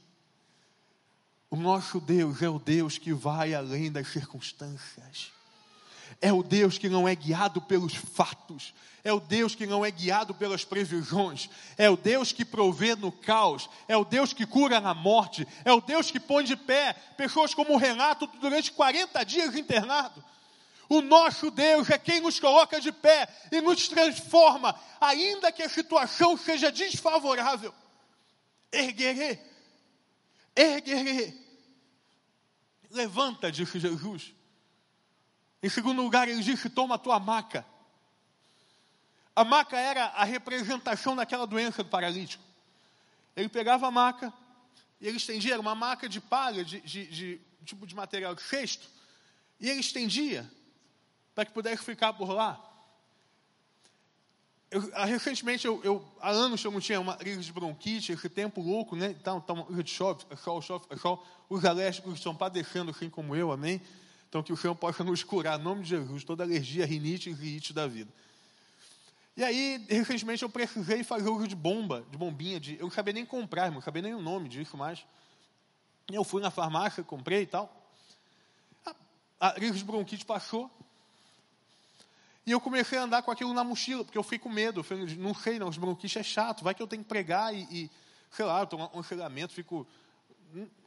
o 1.50 1.56
nosso 1.56 2.00
Deus 2.00 2.42
é 2.42 2.48
o 2.48 2.58
Deus 2.58 2.98
que 2.98 3.12
vai 3.12 3.54
além 3.54 3.90
das 3.90 4.08
circunstâncias. 4.08 5.30
É 6.20 6.32
o 6.32 6.42
Deus 6.42 6.78
que 6.78 6.88
não 6.88 7.06
é 7.06 7.14
guiado 7.14 7.60
pelos 7.60 7.94
fatos. 7.94 8.74
É 9.04 9.12
o 9.12 9.20
Deus 9.20 9.54
que 9.54 9.66
não 9.66 9.84
é 9.84 9.90
guiado 9.90 10.34
pelas 10.34 10.64
previsões. 10.64 11.48
É 11.76 11.88
o 11.88 11.96
Deus 11.96 12.32
que 12.32 12.44
provê 12.44 12.96
no 12.96 13.12
caos. 13.12 13.68
É 13.86 13.96
o 13.96 14.04
Deus 14.04 14.32
que 14.32 14.44
cura 14.44 14.80
na 14.80 14.94
morte. 14.94 15.46
É 15.64 15.72
o 15.72 15.80
Deus 15.80 16.10
que 16.10 16.18
põe 16.18 16.42
de 16.42 16.56
pé 16.56 16.94
pessoas 17.16 17.54
como 17.54 17.74
o 17.74 17.76
Renato 17.76 18.26
durante 18.40 18.72
40 18.72 19.24
dias 19.24 19.54
internado. 19.54 20.24
O 20.88 21.00
nosso 21.02 21.50
Deus 21.50 21.90
é 21.90 21.98
quem 21.98 22.20
nos 22.20 22.40
coloca 22.40 22.80
de 22.80 22.92
pé 22.92 23.28
e 23.50 23.60
nos 23.60 23.88
transforma, 23.88 24.78
ainda 25.00 25.50
que 25.50 25.62
a 25.62 25.68
situação 25.68 26.36
seja 26.36 26.70
desfavorável. 26.70 27.74
Erguerei 28.72 29.40
erguerei. 30.56 31.38
Levanta, 32.90 33.52
disse 33.52 33.78
Jesus. 33.78 34.34
Em 35.62 35.68
segundo 35.68 36.02
lugar, 36.02 36.28
ele 36.28 36.42
disse: 36.42 36.70
toma 36.70 36.94
a 36.94 36.98
tua 36.98 37.20
maca. 37.20 37.64
A 39.34 39.44
maca 39.44 39.76
era 39.78 40.06
a 40.06 40.24
representação 40.24 41.14
daquela 41.14 41.46
doença 41.46 41.84
do 41.84 41.90
paralítico. 41.90 42.42
Ele 43.36 43.50
pegava 43.50 43.86
a 43.86 43.90
maca 43.90 44.32
e 44.98 45.06
ele 45.06 45.18
estendia, 45.18 45.52
era 45.52 45.60
uma 45.60 45.74
maca 45.74 46.08
de 46.08 46.20
palha, 46.20 46.64
de, 46.64 46.80
de, 46.80 47.06
de 47.06 47.40
tipo 47.64 47.86
de 47.86 47.94
material 47.94 48.34
de 48.34 48.40
cesto, 48.40 48.88
e 49.60 49.68
ele 49.68 49.80
estendia 49.80 50.50
para 51.34 51.44
que 51.44 51.52
pudesse 51.52 51.84
ficar 51.84 52.14
por 52.14 52.30
lá. 52.30 52.65
Eu, 54.76 54.90
ah, 54.92 55.06
recentemente, 55.06 55.66
eu, 55.66 55.80
eu, 55.82 56.04
há 56.20 56.28
anos 56.28 56.62
eu 56.62 56.70
não 56.70 56.80
tinha 56.80 57.00
uma 57.00 57.16
crise 57.16 57.40
de 57.40 57.50
bronquite, 57.50 58.12
esse 58.12 58.28
tempo 58.28 58.60
louco, 58.60 58.94
né? 58.94 59.16
De 59.82 59.90
chove, 59.90 60.22
é 60.28 60.36
sol, 60.36 60.60
chove, 60.60 60.84
é 60.90 60.96
sol. 60.96 61.24
Os 61.48 61.64
alérgicos 61.64 62.12
estão 62.12 62.36
padecendo 62.36 62.90
assim 62.90 63.08
como 63.08 63.34
eu, 63.34 63.50
amém? 63.50 63.80
Então, 64.28 64.42
que 64.42 64.52
o 64.52 64.56
Senhor 64.56 64.74
possa 64.74 65.02
nos 65.02 65.24
curar, 65.24 65.58
em 65.58 65.62
nome 65.62 65.82
de 65.82 65.88
Jesus, 65.88 66.24
toda 66.24 66.44
alergia, 66.44 66.84
rinite 66.84 67.30
e 67.30 67.32
rinite 67.32 67.72
da 67.72 67.86
vida. 67.86 68.12
E 69.34 69.42
aí, 69.42 69.82
recentemente, 69.88 70.42
eu 70.42 70.50
precisei 70.50 71.02
fazer 71.02 71.30
uso 71.30 71.48
de 71.48 71.56
bomba, 71.56 72.04
de 72.10 72.18
bombinha, 72.18 72.60
de, 72.60 72.74
eu 72.74 72.82
não 72.82 72.90
sabia 72.90 73.14
nem 73.14 73.24
comprar, 73.24 73.72
não 73.72 73.80
sabia 73.80 74.02
nem 74.02 74.14
o 74.14 74.20
nome 74.20 74.46
disso 74.46 74.76
mais. 74.76 75.06
Eu 76.12 76.22
fui 76.22 76.42
na 76.42 76.50
farmácia, 76.50 77.02
comprei 77.02 77.44
e 77.44 77.46
tal. 77.46 77.74
A, 79.40 79.48
a 79.48 79.52
crise 79.52 79.78
de 79.78 79.84
bronquite 79.84 80.26
passou, 80.26 80.70
e 82.46 82.52
eu 82.52 82.60
comecei 82.60 82.96
a 82.96 83.02
andar 83.02 83.22
com 83.22 83.30
aquilo 83.32 83.52
na 83.52 83.64
mochila, 83.64 84.04
porque 84.04 84.16
eu 84.16 84.22
fiquei 84.22 84.38
com 84.38 84.48
medo. 84.48 84.80
Eu 84.80 84.84
falei, 84.84 85.04
não 85.16 85.34
sei, 85.34 85.58
não, 85.58 85.68
os 85.68 85.76
bronquites 85.76 86.16
é 86.16 86.22
chato, 86.22 86.62
vai 86.62 86.74
que 86.74 86.80
eu 86.80 86.86
tenho 86.86 87.02
que 87.02 87.08
pregar 87.08 87.52
e, 87.52 87.66
e 87.70 87.90
sei 88.30 88.44
lá, 88.44 88.60
eu 88.60 88.66
tomo 88.68 88.84
um 88.84 88.86
aconselhamento, 88.86 89.52
fico 89.52 89.86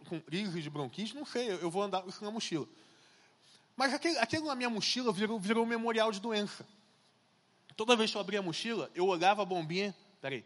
com 0.08 0.22
crise 0.22 0.62
de 0.62 0.70
bronquite, 0.70 1.14
não 1.16 1.26
sei, 1.26 1.52
eu 1.52 1.70
vou 1.70 1.84
andar 1.84 2.02
com 2.02 2.10
isso 2.10 2.24
na 2.24 2.32
mochila. 2.32 2.66
Mas 3.76 3.94
aquele, 3.94 4.18
aquilo 4.20 4.48
na 4.48 4.56
minha 4.56 4.70
mochila 4.70 5.12
virou, 5.12 5.38
virou 5.38 5.66
um 5.66 5.68
memorial 5.68 6.12
de 6.12 6.20
doença. 6.20 6.66
Toda 7.76 7.96
vez 7.96 8.10
que 8.10 8.18
eu 8.18 8.22
abria 8.22 8.40
a 8.40 8.42
mochila, 8.42 8.90
eu 8.96 9.06
olhava 9.06 9.42
a 9.42 9.46
bombinha, 9.46 9.94
peraí. 10.22 10.46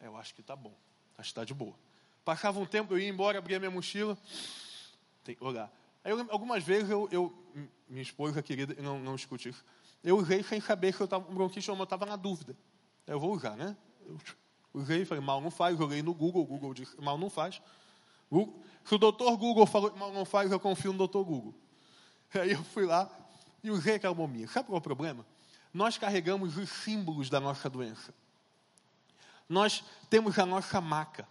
Eu 0.00 0.16
acho 0.16 0.34
que 0.34 0.40
está 0.40 0.54
bom, 0.54 0.74
acho 1.16 1.28
que 1.28 1.32
está 1.32 1.44
de 1.44 1.54
boa. 1.54 1.74
Passava 2.24 2.58
um 2.58 2.66
tempo, 2.66 2.94
eu 2.94 2.98
ia 2.98 3.08
embora, 3.08 3.38
abria 3.38 3.58
minha 3.58 3.70
mochila, 3.70 4.18
tem 5.24 5.34
que 5.34 5.42
olhar. 5.42 5.70
Aí 6.04 6.12
algumas 6.28 6.62
vezes 6.62 6.90
eu, 6.90 7.08
eu, 7.10 7.32
minha 7.88 8.02
esposa 8.02 8.42
querida, 8.42 8.80
não, 8.82 8.98
não 9.00 9.14
escute 9.14 9.48
isso, 9.48 9.64
eu 10.02 10.18
usei 10.18 10.42
sem 10.42 10.60
saber 10.60 10.92
se 10.92 11.00
eu 11.00 11.06
estava 11.06 11.24
com 11.24 11.34
bronquite 11.34 11.70
ou 11.70 11.76
não, 11.76 11.82
eu 11.82 11.84
estava 11.84 12.04
na 12.04 12.14
dúvida. 12.14 12.54
Eu 13.06 13.18
vou 13.18 13.32
usar, 13.32 13.56
né? 13.56 13.74
Eu 14.06 14.18
usei 14.74 15.02
e 15.02 15.04
falei, 15.06 15.24
mal 15.24 15.40
não 15.40 15.50
faz, 15.50 15.78
joguei 15.78 16.02
no 16.02 16.12
Google, 16.12 16.42
o 16.42 16.46
Google 16.46 16.74
disse, 16.74 16.94
mal 17.00 17.16
não 17.16 17.30
faz. 17.30 17.62
Google, 18.30 18.62
se 18.84 18.94
o 18.94 18.98
doutor 18.98 19.34
Google 19.38 19.64
falou 19.64 19.96
mal 19.96 20.12
não 20.12 20.26
faz, 20.26 20.52
eu 20.52 20.60
confio 20.60 20.92
no 20.92 20.98
doutor 20.98 21.24
Google. 21.24 21.54
Aí 22.34 22.52
eu 22.52 22.62
fui 22.62 22.84
lá 22.84 23.10
e 23.62 23.70
usei 23.70 23.94
aquela 23.94 24.14
bombinha. 24.14 24.46
Sabe 24.46 24.66
qual 24.66 24.76
é 24.76 24.78
o 24.78 24.82
problema? 24.82 25.24
Nós 25.72 25.96
carregamos 25.96 26.58
os 26.58 26.68
símbolos 26.68 27.30
da 27.30 27.40
nossa 27.40 27.70
doença. 27.70 28.14
Nós 29.48 29.84
temos 30.10 30.38
a 30.38 30.44
nossa 30.44 30.80
maca. 30.80 31.26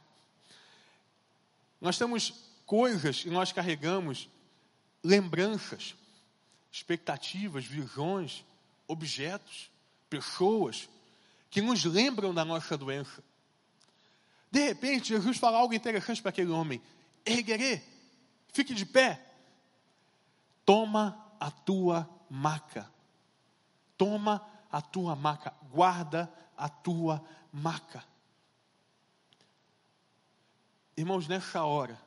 Nós 1.79 1.97
temos 1.97 2.33
coisas 2.65 3.21
que 3.21 3.29
nós 3.29 3.51
carregamos 3.51 4.29
lembranças, 5.03 5.95
expectativas, 6.71 7.65
visões, 7.65 8.45
objetos, 8.87 9.69
pessoas 10.09 10.89
que 11.49 11.61
nos 11.61 11.83
lembram 11.83 12.33
da 12.33 12.45
nossa 12.45 12.77
doença. 12.77 13.23
De 14.49 14.67
repente, 14.67 15.09
Jesus 15.09 15.37
fala 15.37 15.57
algo 15.57 15.73
interessante 15.73 16.21
para 16.21 16.29
aquele 16.29 16.51
homem: 16.51 16.81
erguerê, 17.25 17.81
fique 18.53 18.73
de 18.73 18.85
pé, 18.85 19.23
toma 20.65 21.35
a 21.39 21.51
tua 21.51 22.09
maca, 22.29 22.89
toma 23.97 24.47
a 24.71 24.81
tua 24.81 25.15
maca, 25.15 25.53
guarda 25.71 26.31
a 26.57 26.69
tua 26.69 27.23
maca. 27.51 28.03
Irmãos, 30.95 31.27
nessa 31.27 31.63
hora, 31.63 31.99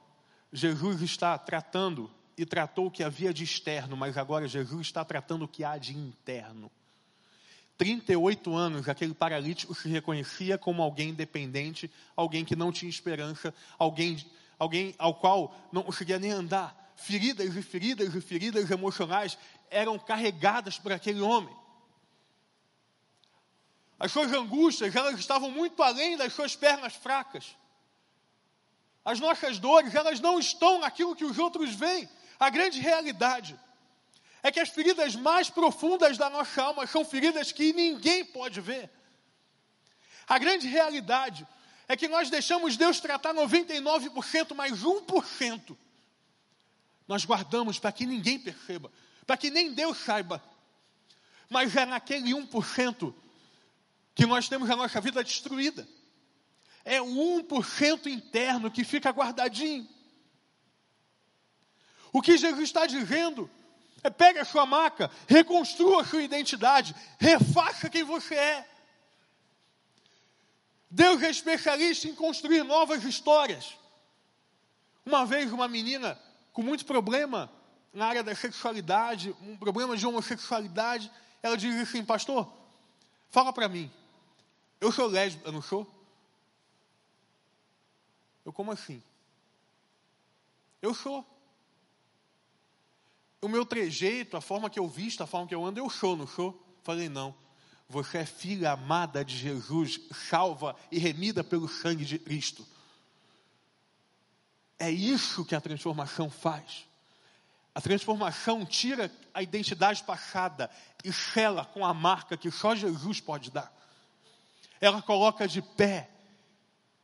Jesus 0.53 1.03
está 1.03 1.37
tratando 1.37 2.11
e 2.37 2.45
tratou 2.45 2.87
o 2.87 2.91
que 2.91 3.03
havia 3.03 3.33
de 3.33 3.43
externo, 3.43 3.97
mas 3.97 4.17
agora 4.19 4.47
Jesus 4.47 4.89
está 4.89 5.05
tratando 5.05 5.45
o 5.45 5.49
que 5.49 5.65
há 5.65 5.79
de 5.79 5.97
interno. 5.97 6.71
38 7.79 8.55
anos, 8.55 8.89
aquele 8.89 9.15
paralítico 9.15 9.75
se 9.75 9.89
reconhecia 9.89 10.57
como 10.57 10.83
alguém 10.83 11.13
dependente, 11.15 11.91
alguém 12.15 12.45
que 12.45 12.57
não 12.57 12.73
tinha 12.73 12.89
esperança, 12.89 13.55
alguém, 13.79 14.25
alguém 14.59 14.95
ao 14.99 15.15
qual 15.15 15.55
não 15.71 15.83
conseguia 15.83 16.19
nem 16.19 16.31
andar. 16.31 16.95
Feridas 16.97 17.55
e 17.55 17.63
feridas 17.63 18.15
e 18.15 18.21
feridas 18.21 18.71
emocionais 18.71 19.39
eram 19.71 19.99
carregadas 19.99 20.79
por 20.79 20.93
aquele 20.93 21.21
homem. 21.21 21.55
As 23.99 24.13
suas 24.13 24.33
angústias, 24.33 24.95
elas 24.95 25.19
estavam 25.19 25.51
muito 25.51 25.83
além 25.83 26.17
das 26.17 26.33
suas 26.33 26.55
pernas 26.55 26.95
fracas. 26.95 27.57
As 29.05 29.21
nossas 29.21 29.59
dores, 29.59 29.95
elas 29.95 30.21
não 30.21 30.39
estão 30.39 30.81
naquilo 30.81 31.15
que 31.15 31.25
os 31.25 31.39
outros 31.39 31.75
veem. 31.75 32.09
A 32.39 32.51
grande 32.51 32.81
realidade 32.81 33.59
é 34.43 34.53
que 34.53 34.61
as 34.61 34.69
feridas 34.69 35.17
mais 35.17 35.51
profundas 35.51 36.17
da 36.17 36.31
nossa 36.31 36.63
alma 36.63 36.87
são 36.87 37.05
feridas 37.05 37.51
que 37.51 37.73
ninguém 37.73 38.25
pode 38.25 38.61
ver. 38.61 38.91
A 40.29 40.39
grande 40.39 40.67
realidade 40.67 41.47
é 41.89 41.97
que 41.97 42.09
nós 42.09 42.31
deixamos 42.31 42.77
Deus 42.77 43.01
tratar 43.01 43.35
99%, 43.35 44.55
mais 44.55 44.83
1%. 44.83 45.77
Nós 47.07 47.25
guardamos 47.25 47.79
para 47.79 47.93
que 47.93 48.05
ninguém 48.05 48.39
perceba, 48.39 48.91
para 49.27 49.37
que 49.37 49.51
nem 49.51 49.73
Deus 49.73 49.99
saiba. 49.99 50.43
Mas 51.49 51.75
é 51.77 51.87
naquele 51.87 52.33
1% 52.33 53.15
que 54.15 54.27
nós 54.27 54.49
temos 54.49 54.69
a 54.69 54.77
nossa 54.77 55.01
vida 55.01 55.23
destruída. 55.23 55.87
é 56.85 57.03
o 57.03 57.07
1% 57.43 58.07
interno 58.07 58.71
que 58.71 58.85
fica 58.85 59.11
guardadinho. 59.11 59.89
O 62.17 62.23
que 62.23 62.39
Jesus 62.39 62.63
está 62.63 62.87
dizendo 62.87 63.51
é: 64.03 64.09
pegue 64.09 64.39
a 64.39 64.45
sua 64.47 64.65
maca, 64.65 65.11
reconstrua 65.29 66.01
a 66.01 66.05
sua 66.07 66.23
identidade, 66.23 66.97
refaça 67.19 67.91
quem 67.91 68.05
você 68.05 68.35
é. 68.35 68.67
Deus 70.91 71.23
é 71.23 71.29
especialista 71.29 72.09
em 72.09 72.15
construir 72.15 72.63
novas 72.63 73.05
histórias. 73.05 73.77
Uma 75.05 75.27
vez, 75.27 75.53
uma 75.53 75.69
menina 75.69 76.19
com 76.55 76.63
muito 76.63 76.87
problema 76.87 77.53
na 77.93 78.07
área 78.07 78.23
da 78.23 78.35
sexualidade, 78.35 79.37
um 79.43 79.59
problema 79.59 79.95
de 79.95 80.07
homossexualidade, 80.07 81.13
ela 81.43 81.55
disse 81.55 81.83
assim: 81.83 82.03
Pastor, 82.03 82.51
fala 83.29 83.53
para 83.53 83.69
mim, 83.69 83.93
eu 84.81 84.91
sou 84.91 85.07
lésbica, 85.07 85.53
não 85.53 85.61
sou? 85.61 85.87
Eu, 88.43 88.55
como 88.55 88.73
assim? 88.73 89.03
Eu 90.81 90.95
sou 90.95 91.36
o 93.47 93.49
meu 93.49 93.65
trejeito, 93.65 94.37
a 94.37 94.41
forma 94.41 94.69
que 94.69 94.79
eu 94.79 94.89
visto, 94.89 95.23
a 95.23 95.27
forma 95.27 95.47
que 95.47 95.55
eu 95.55 95.65
ando, 95.65 95.79
eu 95.79 95.89
sou, 95.89 96.17
não 96.17 96.27
sou? 96.27 96.63
Falei, 96.83 97.09
não. 97.09 97.35
Você 97.89 98.19
é 98.19 98.27
filha 98.27 98.73
amada 98.73 99.25
de 99.25 99.37
Jesus, 99.37 100.01
salva 100.29 100.77
e 100.91 100.99
remida 100.99 101.45
pelo 101.45 101.69
sangue 101.69 102.05
de 102.05 102.19
Cristo. 102.19 102.67
É 104.79 104.91
isso 104.91 105.45
que 105.45 105.55
a 105.55 105.61
transformação 105.61 106.29
faz. 106.29 106.87
A 107.75 107.81
transformação 107.81 108.65
tira 108.65 109.11
a 109.33 109.43
identidade 109.43 110.03
passada 110.03 110.71
e 111.05 111.13
sela 111.13 111.65
com 111.65 111.85
a 111.85 111.95
marca 111.95 112.37
que 112.37 112.51
só 112.51 112.75
Jesus 112.75 113.21
pode 113.21 113.51
dar. 113.51 113.73
Ela 114.81 115.01
coloca 115.01 115.47
de 115.47 115.63
pé 115.63 116.11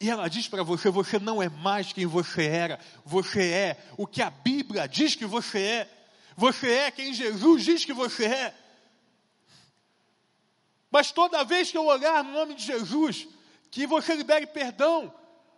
e 0.03 0.11
ela 0.11 0.29
diz 0.29 0.49
para 0.49 0.65
você: 0.65 0.91
você 0.91 1.19
não 1.19 1.41
é 1.41 1.49
mais 1.49 1.93
quem 1.93 2.07
você 2.07 2.47
era, 2.47 2.81
você 3.05 3.51
é 3.53 3.85
o 3.97 4.05
que 4.05 4.21
a 4.21 4.31
Bíblia 4.31 4.89
diz 4.89 5.15
que 5.15 5.25
você 5.25 5.61
é. 5.61 6.02
Você 6.37 6.71
é 6.71 6.91
quem 6.91 7.13
Jesus 7.13 7.65
diz 7.65 7.85
que 7.85 7.93
você 7.93 8.27
é. 8.27 8.55
Mas 10.91 11.11
toda 11.11 11.45
vez 11.45 11.71
que 11.71 11.79
eu 11.79 11.87
olhar 11.87 12.23
no 12.23 12.33
nome 12.33 12.55
de 12.55 12.65
Jesus, 12.65 13.27
que 13.71 13.87
você 13.87 14.15
libere 14.15 14.47
perdão, 14.47 15.13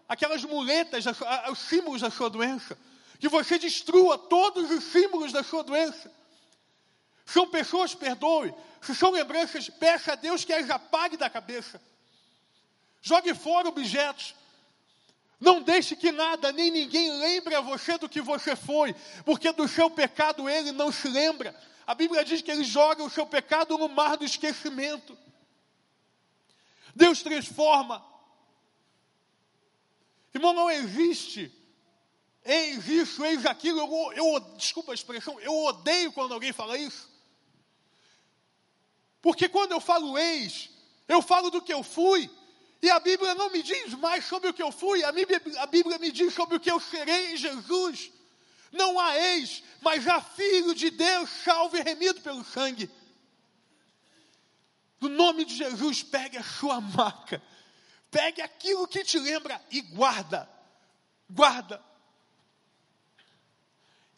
aquelas 0.09 0.45
muletas, 0.45 1.05
os 1.51 1.59
símbolos 1.59 2.03
da 2.03 2.11
sua 2.11 2.31
doença, 2.31 2.79
que 3.19 3.29
você 3.29 3.59
destrua 3.59 4.17
todos 4.17 4.71
os 4.71 4.85
símbolos 4.85 5.33
da 5.33 5.43
sua 5.43 5.65
doença. 5.65 6.13
São 7.25 7.49
pessoas, 7.49 7.95
perdoe. 7.95 8.55
Se 8.81 8.95
são 8.95 9.11
lembranças, 9.11 9.69
peça 9.69 10.13
a 10.13 10.15
Deus 10.15 10.45
que 10.45 10.53
as 10.53 10.69
apague 10.69 11.17
da 11.17 11.31
cabeça. 11.31 11.81
Jogue 13.01 13.35
fora 13.35 13.69
objetos. 13.69 14.35
Não 15.40 15.61
deixe 15.62 15.97
que 15.97 16.12
nada 16.12 16.53
nem 16.53 16.70
ninguém 16.70 17.11
lembre 17.18 17.55
a 17.55 17.61
você 17.61 17.99
do 17.99 18.09
que 18.09 18.20
você 18.20 18.55
foi, 18.57 18.94
porque 19.25 19.53
do 19.53 19.68
seu 19.68 19.90
pecado 19.90 20.49
ele 20.49 20.73
não 20.73 20.90
se 20.92 21.09
lembra. 21.09 21.55
A 21.87 21.94
Bíblia 21.94 22.25
diz 22.25 22.40
que 22.40 22.51
ele 22.51 22.64
joga 22.64 23.03
o 23.03 23.11
seu 23.11 23.27
pecado 23.27 23.77
no 23.77 23.88
mar 23.88 24.16
do 24.16 24.25
esquecimento. 24.25 25.16
Deus 26.94 27.23
transforma. 27.23 28.05
Irmão, 30.33 30.53
não 30.53 30.70
existe. 30.70 31.53
Eis 32.44 32.88
isso, 32.88 33.25
eis 33.25 33.44
aquilo. 33.47 33.81
Eu, 33.81 34.12
eu, 34.12 34.40
desculpa 34.57 34.92
a 34.92 34.94
expressão, 34.94 35.38
eu 35.40 35.53
odeio 35.64 36.12
quando 36.12 36.35
alguém 36.35 36.53
fala 36.53 36.79
isso. 36.79 37.11
Porque 39.20 39.49
quando 39.49 39.73
eu 39.73 39.81
falo 39.81 40.18
eis, 40.18 40.70
eu 41.09 41.23
falo 41.23 41.51
do 41.51 41.62
que 41.62 41.73
eu 41.73 41.83
fui, 41.83 42.31
e 42.85 42.90
a 42.90 43.01
Bíblia 43.01 43.35
não 43.35 43.51
me 43.51 43.62
diz 43.62 43.94
mais 43.94 44.27
sobre 44.27 44.51
o 44.51 44.53
que 44.53 44.62
eu 44.62 44.70
fui, 44.70 45.03
a 45.03 45.11
Bíblia, 45.11 45.40
a 45.57 45.64
Bíblia 45.64 45.99
me 45.99 46.12
diz 46.12 46.35
sobre 46.35 46.57
o 46.57 46.61
que 46.61 46.70
eu 46.70 46.79
serei 46.79 47.33
em 47.33 47.37
Jesus. 47.37 48.12
Não 48.70 49.01
há 49.01 49.18
ex, 49.18 49.62
mas 49.81 50.07
há 50.07 50.20
filho 50.20 50.75
de 50.75 50.90
Deus, 50.90 51.31
salvo 51.31 51.79
e 51.79 51.81
remido 51.81 52.20
pelo 52.20 52.44
sangue. 52.44 52.90
No 55.01 55.09
nome 55.09 55.47
de 55.47 55.57
Jesus, 55.57 56.03
pegue 56.03 56.37
a 56.37 56.42
sua 56.42 56.79
marca, 56.83 57.42
pegue 58.11 58.42
aquilo 58.42 58.87
que 58.87 59.03
te 59.03 59.18
lembra 59.18 59.59
e 59.70 59.81
guarda, 59.81 60.47
guarda. 61.31 61.83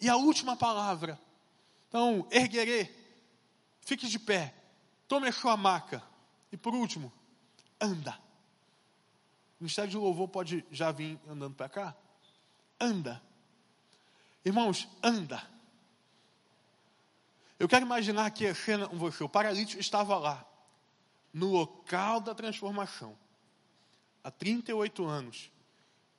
E 0.00 0.08
a 0.08 0.16
última 0.16 0.56
palavra, 0.56 1.20
então, 1.88 2.26
erguerê, 2.32 2.92
fique 3.80 4.08
de 4.08 4.18
pé, 4.18 4.52
tome 5.06 5.28
a 5.28 5.32
sua 5.32 5.56
maca, 5.56 6.02
e 6.50 6.56
por 6.56 6.74
último, 6.74 7.12
anda. 7.80 8.25
O 9.58 9.64
Ministério 9.64 9.90
de 9.90 9.96
Louvor 9.96 10.28
pode 10.28 10.64
já 10.70 10.92
vir 10.92 11.18
andando 11.26 11.54
para 11.54 11.68
cá? 11.68 11.96
Anda. 12.78 13.22
Irmãos, 14.44 14.88
anda. 15.02 15.42
Eu 17.58 17.68
quero 17.68 17.86
imaginar 17.86 18.26
aqui 18.26 18.46
a 18.46 18.54
cena 18.54 18.86
com 18.86 18.98
você. 18.98 19.24
O 19.24 19.28
paralítico 19.28 19.80
estava 19.80 20.18
lá, 20.18 20.46
no 21.32 21.50
local 21.50 22.20
da 22.20 22.34
transformação, 22.34 23.18
há 24.22 24.30
38 24.30 25.04
anos, 25.06 25.50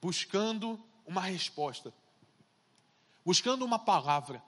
buscando 0.02 0.80
uma 1.06 1.22
resposta, 1.22 1.94
buscando 3.24 3.64
uma 3.64 3.78
palavra, 3.78 4.44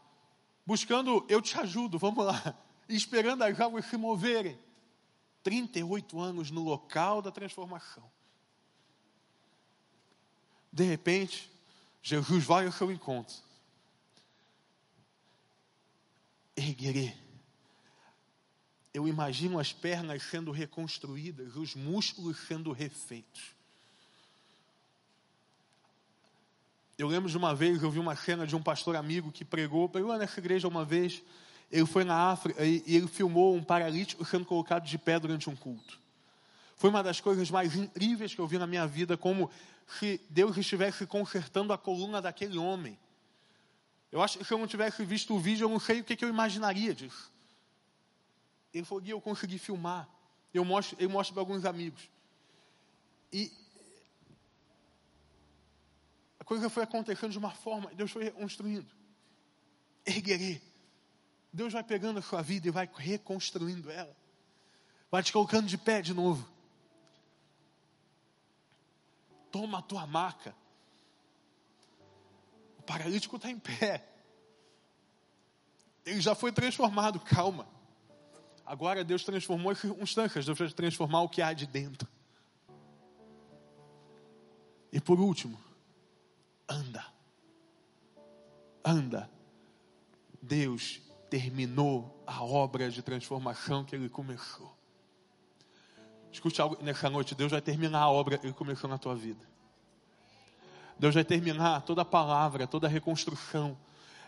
buscando, 0.66 1.26
eu 1.30 1.42
te 1.42 1.60
ajudo, 1.60 2.00
vamos 2.00 2.26
lá, 2.26 2.56
esperando 2.90 3.44
as 3.44 3.60
águas 3.60 3.86
se 3.86 3.98
moverem. 3.98 4.60
38 5.42 6.20
anos 6.20 6.52
no 6.52 6.64
local 6.64 7.22
da 7.22 7.32
transformação. 7.32 8.04
De 10.72 10.84
repente, 10.84 11.50
Jesus 12.02 12.44
vai 12.44 12.66
ao 12.66 12.72
seu 12.72 12.92
encontro. 12.92 13.36
Erguerê. 16.56 17.14
Eu 18.94 19.08
imagino 19.08 19.60
as 19.60 19.72
pernas 19.72 20.24
sendo 20.24 20.52
reconstruídas, 20.52 21.56
os 21.56 21.76
músculos 21.76 22.38
sendo 22.48 22.72
refeitos. 22.72 23.56
Eu 26.98 27.08
lembro 27.08 27.30
de 27.30 27.38
uma 27.38 27.56
vez, 27.56 27.82
eu 27.82 27.90
vi 27.90 27.98
uma 27.98 28.16
cena 28.16 28.46
de 28.46 28.56
um 28.56 28.62
pastor 28.62 28.96
amigo 28.96 29.32
que 29.32 29.46
pregou, 29.46 29.88
pregou 29.88 30.18
nessa 30.18 30.40
igreja 30.40 30.68
uma 30.68 30.84
vez. 30.84 31.24
Ele 31.72 31.86
foi 31.86 32.04
na 32.04 32.32
África 32.32 32.66
e 32.66 32.84
ele 32.86 33.08
filmou 33.08 33.56
um 33.56 33.64
paralítico 33.64 34.26
sendo 34.26 34.44
colocado 34.44 34.86
de 34.86 34.98
pé 34.98 35.18
durante 35.18 35.50
um 35.50 35.56
culto. 35.56 35.98
Foi 36.76 36.90
uma 36.90 37.02
das 37.02 37.22
coisas 37.22 37.50
mais 37.50 37.76
incríveis 37.76 38.34
que 38.34 38.42
eu 38.42 38.48
vi 38.48 38.58
na 38.58 38.68
minha 38.68 38.86
vida, 38.86 39.16
como 39.16 39.50
se 39.98 40.22
Deus 40.30 40.56
estivesse 40.58 41.06
consertando 41.08 41.74
a 41.74 41.78
coluna 41.78 42.22
daquele 42.22 42.58
homem. 42.58 42.98
Eu 44.12 44.22
acho 44.22 44.38
que 44.38 44.46
se 44.46 44.54
eu 44.54 44.58
não 44.58 44.68
tivesse 44.68 45.04
visto 45.04 45.34
o 45.34 45.40
vídeo, 45.40 45.66
eu 45.66 45.70
não 45.70 45.80
sei 45.80 46.02
o 46.02 46.04
que, 46.04 46.16
que 46.16 46.24
eu 46.24 46.30
imaginaria 46.30 46.94
disso. 46.94 47.32
Ele 48.74 48.86
falou, 48.86 49.04
Gui, 49.04 49.12
eu 49.12 49.22
consegui 49.22 49.58
filmar. 49.58 50.08
Eu 50.54 50.64
mostro, 50.64 50.96
eu 51.00 51.10
mostro 51.10 51.34
para 51.34 51.42
alguns 51.42 51.66
amigos. 51.66 52.10
E 53.32 53.52
a 56.40 56.44
coisa 56.44 56.70
foi 56.70 56.84
acontecendo 56.84 57.32
de 57.32 57.38
uma 57.38 57.52
forma, 57.52 57.92
Deus 57.94 58.12
foi 58.12 58.24
reconstruindo. 58.24 58.90
Erguerê. 60.06 60.62
Deus 61.52 61.74
vai 61.74 61.84
pegando 61.84 62.20
a 62.20 62.22
sua 62.22 62.42
vida 62.42 62.68
e 62.68 62.72
vai 62.72 62.90
reconstruindo 62.96 63.90
ela. 63.90 64.16
Vai 65.10 65.24
te 65.24 65.32
colocando 65.32 65.68
de 65.68 65.78
pé 65.78 66.02
de 66.02 66.14
novo. 66.14 66.48
Toma 69.52 69.80
a 69.80 69.82
tua 69.82 70.06
maca. 70.06 70.56
O 72.78 72.82
paralítico 72.84 73.36
está 73.36 73.50
em 73.50 73.60
pé. 73.60 74.08
Ele 76.06 76.22
já 76.22 76.34
foi 76.34 76.52
transformado, 76.52 77.20
calma. 77.20 77.68
Agora 78.66 79.04
Deus 79.04 79.24
transformou 79.24 79.72
as 79.72 79.80
circunstâncias, 79.80 80.46
Deus 80.46 80.58
vai 80.58 80.70
transformar 80.70 81.22
o 81.22 81.30
que 81.30 81.42
há 81.42 81.54
de 81.54 81.66
dentro. 81.66 82.08
E 84.92 85.00
por 85.00 85.20
último, 85.20 85.60
anda. 86.68 87.06
Anda. 88.84 89.30
Deus 90.42 91.02
terminou 91.30 92.24
a 92.26 92.44
obra 92.44 92.90
de 92.90 93.02
transformação 93.02 93.84
que 93.84 93.96
ele 93.96 94.10
começou. 94.10 94.79
Escute 96.32 96.62
algo 96.62 96.78
nessa 96.82 97.10
noite: 97.10 97.36
Deus 97.36 97.52
vai 97.52 97.62
terminar 97.62 98.02
a 98.02 98.10
obra 98.10 98.38
que 98.38 98.46
Ele 98.46 98.54
começou 98.54 98.90
na 98.90 98.98
tua 98.98 99.16
vida. 99.16 99.48
Deus 100.98 101.16
vai 101.16 101.24
terminar 101.24 101.82
toda 101.84 102.02
a 102.02 102.06
palavra, 102.06 102.68
toda 102.68 102.88
a 102.88 102.90
reconstrução. 102.90 103.78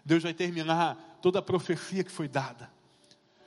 Deus 0.04 0.24
vai 0.24 0.34
terminar 0.34 1.18
toda 1.22 1.40
a 1.40 1.42
profecia 1.42 2.04
que 2.04 2.12
foi 2.12 2.28
dada. 2.28 2.72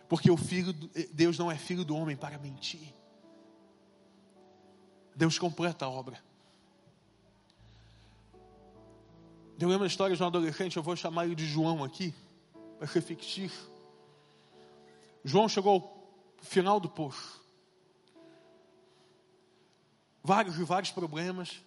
Porque 0.09 0.31
o 0.31 0.37
filho, 0.37 0.73
Deus 1.13 1.39
não 1.39 1.51
é 1.51 1.57
filho 1.57 1.85
do 1.85 1.97
homem 1.97 2.17
para 2.17 2.39
mentir. 2.39 2.95
Deus 5.17 5.39
completa 5.39 5.87
a 5.87 5.89
obra. 5.89 6.23
Eu 9.59 9.69
lembro 9.69 9.85
a 9.85 9.87
história 9.87 10.15
de 10.15 10.23
um 10.23 10.27
adolescente, 10.27 10.77
eu 10.77 10.83
vou 10.83 10.97
chamar 10.97 11.27
ele 11.27 11.35
de 11.35 11.47
João 11.47 11.83
aqui, 11.85 12.13
para 12.79 12.87
ser 12.87 13.01
fictício. 13.01 13.71
João 15.25 15.49
chegou 15.49 15.73
ao 15.73 16.45
final 16.45 16.79
do 16.79 16.89
poço. 16.89 17.44
Vários 20.25 20.59
e 20.59 20.65
vários 20.65 20.91
problemas, 20.91 21.63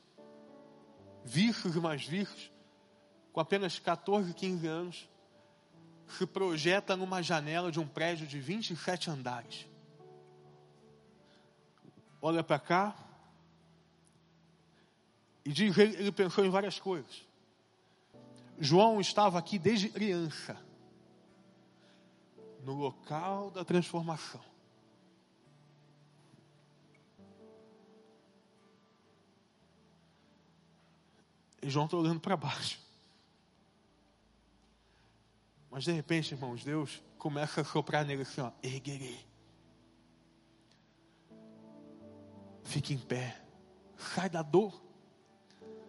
vícios 1.23 1.75
e 1.75 1.79
mais 1.79 2.03
vícios, 2.03 2.51
com 3.31 3.39
apenas 3.39 3.77
14, 3.77 4.33
15 4.33 4.65
anos, 4.67 5.09
se 6.07 6.25
projeta 6.25 6.95
numa 6.97 7.21
janela 7.21 7.71
de 7.71 7.79
um 7.79 7.87
prédio 7.87 8.25
de 8.25 8.39
27 8.39 9.11
andares. 9.11 9.67
Olha 12.19 12.43
para 12.43 12.57
cá 12.57 12.95
e 15.45 15.51
diz 15.51 15.77
ele, 15.77 15.95
ele 15.95 16.11
pensou 16.11 16.43
em 16.43 16.49
várias 16.49 16.79
coisas. 16.79 17.23
João 18.57 18.99
estava 18.99 19.37
aqui 19.37 19.59
desde 19.59 19.89
criança, 19.89 20.57
no 22.63 22.73
local 22.73 23.51
da 23.51 23.63
transformação. 23.63 24.56
E 31.67 31.69
João 31.69 31.83
está 31.83 31.97
olhando 31.97 32.21
para 32.21 32.37
baixo. 32.37 32.79
Mas 35.69 35.83
de 35.83 35.91
repente, 35.91 36.33
irmãos, 36.33 36.63
Deus 36.63 37.03
começa 37.17 37.59
a 37.59 37.65
soprar 37.65 38.05
nele 38.05 38.21
assim, 38.21 38.39
ó, 38.39 38.53
erguerei. 38.63 39.27
Fique 42.63 42.93
em 42.93 42.97
pé. 42.97 43.41
Sai 43.97 44.29
da 44.29 44.41
dor. 44.41 44.81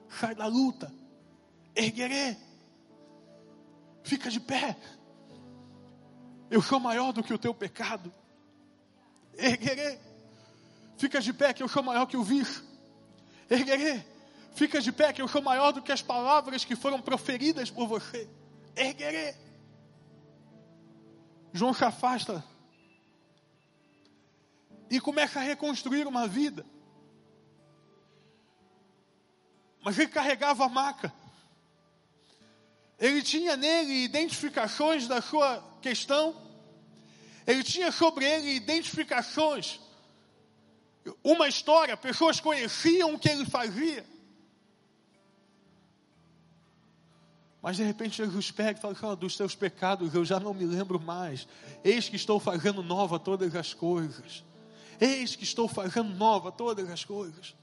Sai 0.08 0.34
da 0.34 0.46
luta. 0.48 0.92
Erguerei. 1.76 2.36
Fica 4.02 4.32
de 4.32 4.40
pé. 4.40 4.76
Eu 6.50 6.60
sou 6.60 6.80
maior 6.80 7.12
do 7.12 7.22
que 7.22 7.32
o 7.32 7.38
teu 7.38 7.54
pecado. 7.54 8.12
Erguerei. 9.34 10.00
Fica 10.96 11.20
de 11.20 11.32
pé 11.32 11.54
que 11.54 11.62
eu 11.62 11.68
sou 11.68 11.84
maior 11.84 12.06
que 12.06 12.16
o 12.16 12.24
vício. 12.24 12.64
Erguerei. 13.48 14.17
Fica 14.58 14.80
de 14.80 14.90
pé 14.90 15.12
que 15.12 15.22
eu 15.22 15.28
sou 15.28 15.40
maior 15.40 15.70
do 15.70 15.80
que 15.80 15.92
as 15.92 16.02
palavras 16.02 16.64
que 16.64 16.74
foram 16.74 17.00
proferidas 17.00 17.70
por 17.70 17.86
você. 17.86 18.28
Erguerei. 18.74 19.36
João 21.52 21.72
se 21.72 21.84
afasta 21.84 22.44
e 24.90 24.98
começa 25.00 25.38
a 25.38 25.42
reconstruir 25.44 26.08
uma 26.08 26.26
vida. 26.26 26.66
Mas 29.80 29.96
ele 29.96 30.08
carregava 30.08 30.64
a 30.64 30.68
maca. 30.68 31.14
Ele 32.98 33.22
tinha 33.22 33.56
nele 33.56 34.02
identificações 34.02 35.06
da 35.06 35.22
sua 35.22 35.62
questão. 35.80 36.34
Ele 37.46 37.62
tinha 37.62 37.92
sobre 37.92 38.24
ele 38.24 38.56
identificações. 38.56 39.78
Uma 41.22 41.46
história, 41.46 41.96
pessoas 41.96 42.40
conheciam 42.40 43.14
o 43.14 43.18
que 43.20 43.28
ele 43.28 43.46
fazia. 43.46 44.17
Mas 47.60 47.76
de 47.76 47.82
repente 47.82 48.16
Jesus 48.16 48.50
pega 48.50 48.78
e 48.78 48.80
fala: 48.80 48.96
oh, 49.02 49.16
dos 49.16 49.36
teus 49.36 49.54
pecados 49.54 50.14
eu 50.14 50.24
já 50.24 50.38
não 50.38 50.54
me 50.54 50.64
lembro 50.64 51.00
mais. 51.00 51.46
Eis 51.82 52.08
que 52.08 52.16
estou 52.16 52.38
fazendo 52.38 52.82
nova 52.82 53.18
todas 53.18 53.54
as 53.54 53.74
coisas. 53.74 54.44
Eis 55.00 55.34
que 55.34 55.44
estou 55.44 55.68
fazendo 55.68 56.14
nova 56.14 56.52
todas 56.52 56.88
as 56.90 57.04
coisas. 57.04 57.56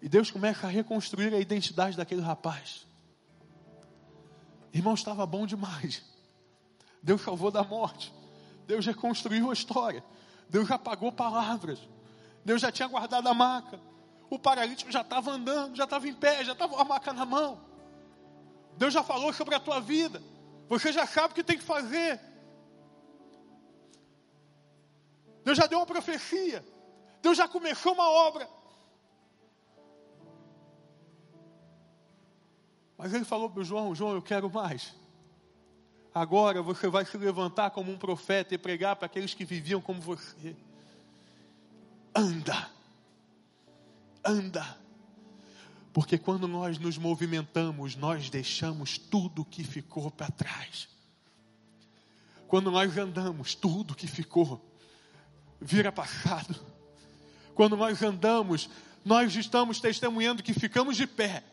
E 0.00 0.08
Deus 0.08 0.30
começa 0.30 0.66
a 0.66 0.70
reconstruir 0.70 1.32
a 1.32 1.38
identidade 1.38 1.96
daquele 1.96 2.20
rapaz. 2.20 2.86
Irmão, 4.72 4.94
estava 4.94 5.24
bom 5.26 5.46
demais. 5.46 6.02
Deus 7.02 7.20
salvou 7.20 7.50
da 7.50 7.62
morte. 7.62 8.12
Deus 8.66 8.86
reconstruiu 8.86 9.50
a 9.50 9.52
história. 9.52 10.02
Deus 10.48 10.66
já 10.66 10.78
pagou 10.78 11.12
palavras. 11.12 11.78
Deus 12.44 12.60
já 12.60 12.72
tinha 12.72 12.88
guardado 12.88 13.28
a 13.28 13.34
maca. 13.34 13.78
O 14.32 14.38
paralítico 14.38 14.90
já 14.90 15.02
estava 15.02 15.30
andando, 15.30 15.76
já 15.76 15.84
estava 15.84 16.08
em 16.08 16.14
pé, 16.14 16.42
já 16.42 16.52
estava 16.52 16.74
com 16.74 16.80
a 16.80 16.84
maca 16.84 17.12
na 17.12 17.26
mão. 17.26 17.60
Deus 18.78 18.94
já 18.94 19.02
falou 19.02 19.30
sobre 19.30 19.54
a 19.54 19.60
tua 19.60 19.78
vida. 19.78 20.22
Você 20.70 20.90
já 20.90 21.06
sabe 21.06 21.32
o 21.32 21.34
que 21.34 21.44
tem 21.44 21.58
que 21.58 21.62
fazer. 21.62 22.18
Deus 25.44 25.58
já 25.58 25.66
deu 25.66 25.78
uma 25.78 25.84
profecia. 25.84 26.64
Deus 27.20 27.36
já 27.36 27.46
começou 27.46 27.92
uma 27.92 28.08
obra. 28.08 28.48
Mas 32.96 33.12
ele 33.12 33.26
falou 33.26 33.50
para 33.50 33.60
o 33.60 33.64
João: 33.64 33.94
João, 33.94 34.14
eu 34.14 34.22
quero 34.22 34.50
mais. 34.50 34.94
Agora 36.14 36.62
você 36.62 36.88
vai 36.88 37.04
se 37.04 37.18
levantar 37.18 37.70
como 37.70 37.92
um 37.92 37.98
profeta 37.98 38.54
e 38.54 38.56
pregar 38.56 38.96
para 38.96 39.04
aqueles 39.04 39.34
que 39.34 39.44
viviam 39.44 39.82
como 39.82 40.00
você. 40.00 40.56
Anda 42.14 42.80
anda. 44.24 44.78
Porque 45.92 46.16
quando 46.16 46.48
nós 46.48 46.78
nos 46.78 46.96
movimentamos, 46.96 47.96
nós 47.96 48.30
deixamos 48.30 48.96
tudo 48.96 49.44
que 49.44 49.62
ficou 49.62 50.10
para 50.10 50.30
trás. 50.30 50.88
Quando 52.48 52.70
nós 52.70 52.96
andamos, 52.96 53.54
tudo 53.54 53.94
que 53.94 54.06
ficou 54.06 54.60
vira 55.60 55.92
passado. 55.92 56.54
Quando 57.54 57.76
nós 57.76 58.02
andamos, 58.02 58.68
nós 59.04 59.34
estamos 59.36 59.80
testemunhando 59.80 60.42
que 60.42 60.54
ficamos 60.54 60.96
de 60.96 61.06
pé, 61.06 61.44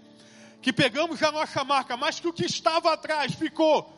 que 0.61 0.71
pegamos 0.71 1.21
a 1.21 1.31
nossa 1.31 1.63
marca, 1.63 1.95
mas 1.95 2.19
que 2.19 2.27
o 2.27 2.33
que 2.33 2.45
estava 2.45 2.93
atrás 2.93 3.33
ficou. 3.33 3.95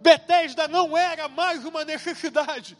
Betesda 0.00 0.68
não 0.68 0.96
era 0.96 1.28
mais 1.28 1.64
uma 1.64 1.84
necessidade, 1.84 2.76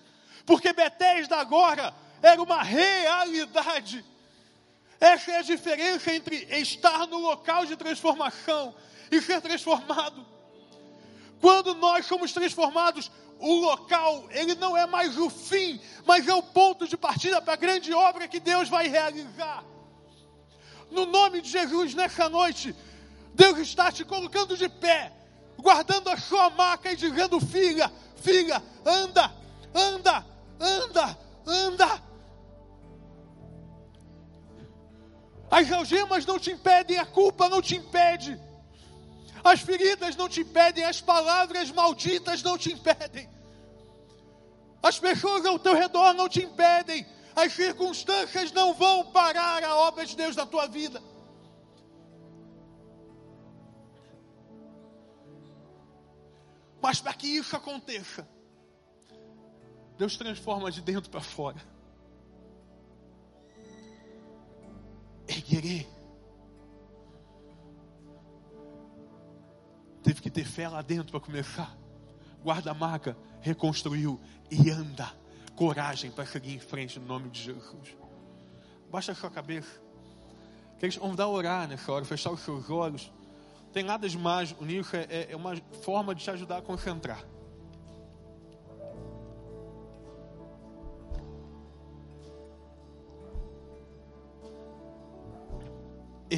porque 0.46 0.72
Betesda 0.72 1.36
agora 1.36 1.94
era 2.22 2.40
uma 2.42 2.62
realidade. 2.62 4.04
Essa 5.00 5.32
é 5.32 5.36
a 5.38 5.42
diferença 5.42 6.12
entre 6.12 6.36
estar 6.58 7.06
no 7.06 7.18
local 7.18 7.64
de 7.64 7.76
transformação 7.76 8.74
e 9.10 9.20
ser 9.20 9.40
transformado. 9.40 10.26
Quando 11.40 11.74
nós 11.74 12.06
somos 12.06 12.32
transformados, 12.32 13.10
o 13.38 13.54
local, 13.54 14.26
ele 14.30 14.54
não 14.56 14.76
é 14.76 14.86
mais 14.86 15.16
o 15.16 15.30
fim, 15.30 15.80
mas 16.04 16.26
é 16.26 16.34
o 16.34 16.42
ponto 16.42 16.88
de 16.88 16.96
partida 16.96 17.40
para 17.40 17.52
a 17.52 17.56
grande 17.56 17.92
obra 17.92 18.26
que 18.26 18.40
Deus 18.40 18.68
vai 18.68 18.88
realizar. 18.88 19.64
No 20.90 21.06
nome 21.06 21.40
de 21.40 21.48
Jesus, 21.48 21.94
nessa 21.94 22.28
noite, 22.28 22.74
Deus 23.34 23.58
está 23.58 23.92
te 23.92 24.04
colocando 24.04 24.56
de 24.56 24.68
pé, 24.68 25.12
guardando 25.58 26.08
a 26.08 26.16
sua 26.16 26.50
maca 26.50 26.90
e 26.90 26.96
dizendo: 26.96 27.38
filha, 27.38 27.92
filha, 28.16 28.60
anda, 28.84 29.32
anda, 29.72 30.26
anda, 30.58 31.18
anda. 31.46 32.07
As 35.50 35.70
algemas 35.72 36.26
não 36.26 36.38
te 36.38 36.50
impedem, 36.50 36.98
a 36.98 37.06
culpa 37.06 37.48
não 37.48 37.62
te 37.62 37.76
impede. 37.76 38.38
As 39.42 39.60
feridas 39.60 40.14
não 40.16 40.28
te 40.28 40.40
impedem, 40.40 40.84
as 40.84 41.00
palavras 41.00 41.70
malditas 41.70 42.42
não 42.42 42.58
te 42.58 42.72
impedem. 42.72 43.28
As 44.82 44.98
pessoas 44.98 45.44
ao 45.46 45.58
teu 45.58 45.74
redor 45.74 46.12
não 46.12 46.28
te 46.28 46.42
impedem. 46.42 47.06
As 47.34 47.52
circunstâncias 47.52 48.52
não 48.52 48.74
vão 48.74 49.10
parar 49.10 49.62
a 49.64 49.76
obra 49.76 50.04
de 50.04 50.16
Deus 50.16 50.36
na 50.36 50.44
tua 50.44 50.66
vida. 50.66 51.02
Mas 56.80 57.00
para 57.00 57.14
que 57.14 57.26
isso 57.26 57.56
aconteça, 57.56 58.28
Deus 59.96 60.16
transforma 60.16 60.70
de 60.70 60.80
dentro 60.80 61.10
para 61.10 61.20
fora. 61.20 61.77
Erguerei. 65.58 65.86
Teve 70.02 70.22
que 70.22 70.30
ter 70.30 70.44
fé 70.44 70.68
lá 70.68 70.80
dentro 70.80 71.10
para 71.10 71.20
começar. 71.20 71.76
Guarda 72.42 72.70
a 72.70 72.74
marca, 72.74 73.16
reconstruiu 73.40 74.20
e 74.50 74.70
anda. 74.70 75.12
Coragem 75.54 76.10
para 76.10 76.24
seguir 76.24 76.54
em 76.54 76.60
frente 76.60 76.98
no 77.00 77.06
nome 77.06 77.28
de 77.28 77.42
Jesus. 77.42 77.96
Baixa 78.90 79.12
a 79.12 79.14
sua 79.14 79.30
cabeça. 79.30 79.82
Queres 80.78 80.96
vamos 80.96 81.16
dar 81.16 81.24
a 81.24 81.28
orar 81.28 81.68
nessa 81.68 81.90
hora, 81.92 82.04
fechar 82.04 82.30
os 82.30 82.40
seus 82.40 82.70
olhos. 82.70 83.12
Tem 83.72 83.82
nada 83.82 84.08
de 84.08 84.16
mágico 84.16 84.64
nisso, 84.64 84.96
é, 84.96 85.28
é 85.30 85.36
uma 85.36 85.56
forma 85.82 86.14
de 86.14 86.22
te 86.22 86.30
ajudar 86.30 86.58
a 86.58 86.62
concentrar. 86.62 87.22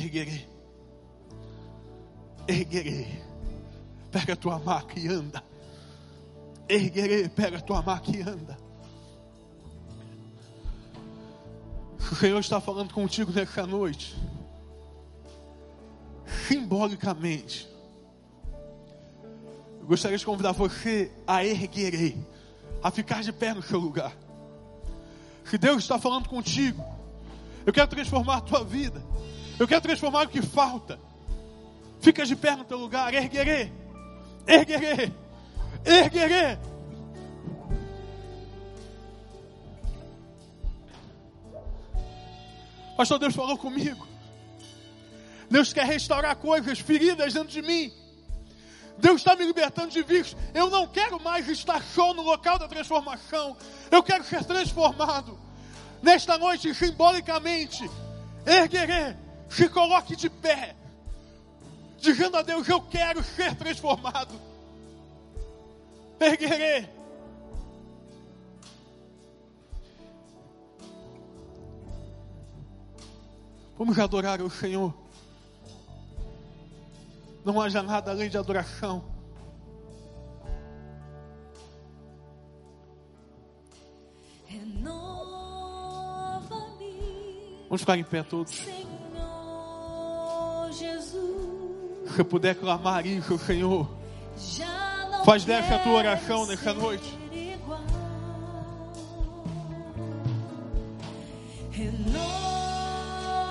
Erguerei. 0.00 0.48
Erguerei. 2.46 3.22
Pega 4.10 4.32
a 4.32 4.36
tua 4.36 4.58
maca 4.58 4.98
e 4.98 5.08
anda. 5.08 5.42
Erguerei, 6.68 7.28
pega 7.28 7.58
a 7.58 7.60
tua 7.60 7.82
maca 7.82 8.10
e 8.10 8.22
anda. 8.22 8.58
O 12.10 12.14
Senhor 12.16 12.40
está 12.40 12.60
falando 12.60 12.92
contigo 12.92 13.30
nessa 13.30 13.66
noite. 13.66 14.16
Simbolicamente. 16.48 17.68
Eu 19.80 19.86
gostaria 19.86 20.18
de 20.18 20.24
convidar 20.24 20.52
você 20.52 21.12
a 21.26 21.44
erguerei, 21.44 22.16
a 22.82 22.90
ficar 22.90 23.22
de 23.22 23.32
pé 23.32 23.54
no 23.54 23.62
seu 23.62 23.78
lugar. 23.78 24.16
Se 25.44 25.56
Deus 25.58 25.82
está 25.82 25.98
falando 25.98 26.28
contigo, 26.28 26.84
Eu 27.66 27.72
quero 27.72 27.88
transformar 27.88 28.38
a 28.38 28.40
tua 28.40 28.64
vida. 28.64 29.02
Eu 29.60 29.68
quero 29.68 29.82
transformar 29.82 30.24
o 30.24 30.28
que 30.30 30.40
falta. 30.40 30.98
Fica 32.00 32.24
de 32.24 32.34
pé 32.34 32.56
no 32.56 32.64
teu 32.64 32.78
lugar. 32.78 33.12
Erguerê. 33.12 33.70
Erguerê. 34.46 35.12
Erguerê. 35.84 36.58
Pastor, 42.96 43.18
Deus 43.18 43.34
falou 43.34 43.58
comigo. 43.58 44.08
Deus 45.50 45.74
quer 45.74 45.84
restaurar 45.84 46.36
coisas 46.36 46.78
feridas 46.78 47.34
dentro 47.34 47.50
de 47.50 47.60
mim. 47.60 47.92
Deus 48.96 49.20
está 49.20 49.36
me 49.36 49.44
libertando 49.44 49.90
de 49.90 50.02
vícios. 50.02 50.40
Eu 50.54 50.70
não 50.70 50.86
quero 50.86 51.22
mais 51.22 51.46
estar 51.48 51.82
show 51.82 52.14
no 52.14 52.22
local 52.22 52.58
da 52.58 52.66
transformação. 52.66 53.54
Eu 53.90 54.02
quero 54.02 54.24
ser 54.24 54.42
transformado. 54.42 55.38
Nesta 56.02 56.38
noite, 56.38 56.74
simbolicamente, 56.74 57.90
erguerê, 58.46 59.16
se 59.50 59.68
coloque 59.68 60.14
de 60.14 60.30
pé, 60.30 60.76
dizendo 61.98 62.36
a 62.36 62.42
Deus: 62.42 62.68
Eu 62.68 62.80
quero 62.80 63.22
ser 63.22 63.54
transformado. 63.56 64.32
Erguerê. 66.20 66.88
Vamos 73.76 73.98
adorar 73.98 74.40
o 74.40 74.50
Senhor. 74.50 74.94
Não 77.44 77.60
haja 77.60 77.82
nada 77.82 78.10
além 78.10 78.28
de 78.28 78.38
adoração. 78.38 79.02
Vamos 87.70 87.80
ficar 87.80 87.96
em 87.96 88.04
pé 88.04 88.22
todos. 88.22 88.66
Se 92.14 92.24
puder 92.24 92.54
clamar 92.54 93.06
isso, 93.06 93.38
Senhor, 93.38 93.88
faz 95.24 95.44
dessa 95.44 95.76
a 95.76 95.78
tua 95.78 95.94
oração 95.94 96.46
nessa 96.46 96.72
noite. 96.72 97.18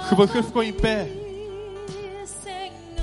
Se 0.08 0.16
você 0.16 0.44
ficou 0.44 0.64
em 0.64 0.74
pé, 0.74 1.08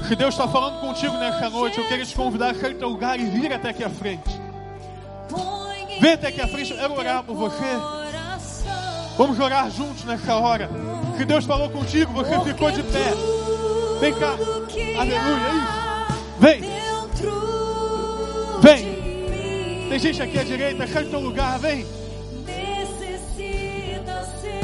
se 0.09 0.14
Deus 0.14 0.35
está 0.35 0.49
falando 0.49 0.81
contigo 0.81 1.17
nessa 1.17 1.51
noite, 1.51 1.79
eu 1.79 1.89
quero 1.89 2.07
te 2.07 2.14
convidar 2.14 2.51
a 2.51 2.55
sair 2.55 2.75
do 2.75 2.79
teu 2.79 2.89
lugar 2.89 3.19
e 3.19 3.25
vir 3.27 3.53
até 3.53 3.71
aqui 3.71 3.85
à 3.85 3.91
frente. 3.91 4.29
Vem 6.01 6.12
até 6.12 6.29
aqui 6.29 6.41
à 6.41 6.49
frente, 6.49 6.73
eu 6.73 6.79
quero 6.79 6.95
orar 6.95 7.23
por 7.23 7.35
você. 7.35 7.64
Vamos 9.17 9.39
orar 9.39 9.71
juntos 9.71 10.05
nessa 10.05 10.35
hora. 10.37 10.69
Se 11.17 11.25
Deus 11.25 11.45
falou 11.45 11.71
contigo, 11.71 12.12
você 12.12 12.39
ficou 12.41 12.71
de 12.71 12.83
pé. 12.83 13.36
Vem 14.01 14.15
cá. 14.15 14.33
Aleluia. 14.99 15.53
Isso. 15.53 16.37
Vem. 16.39 16.61
Vem. 18.61 19.89
Tem 19.89 19.99
gente 19.99 20.23
aqui 20.23 20.39
à 20.39 20.45
direita, 20.45 20.87
do 21.05 21.11
teu 21.11 21.21
lugar, 21.21 21.59
vem. 21.59 21.87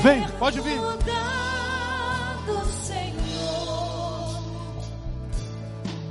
Vem, 0.02 0.28
pode 0.38 0.60
vir. 0.60 0.78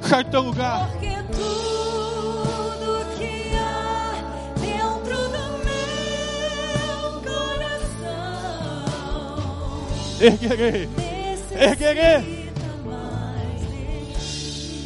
Do 0.09 0.29
teu 0.29 0.41
lugar. 0.41 0.89
Porque 0.89 1.15
tudo 1.31 1.71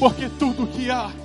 Porque 0.05 0.29
tudo 0.29 0.67
que 0.67 0.91
há 0.91 1.24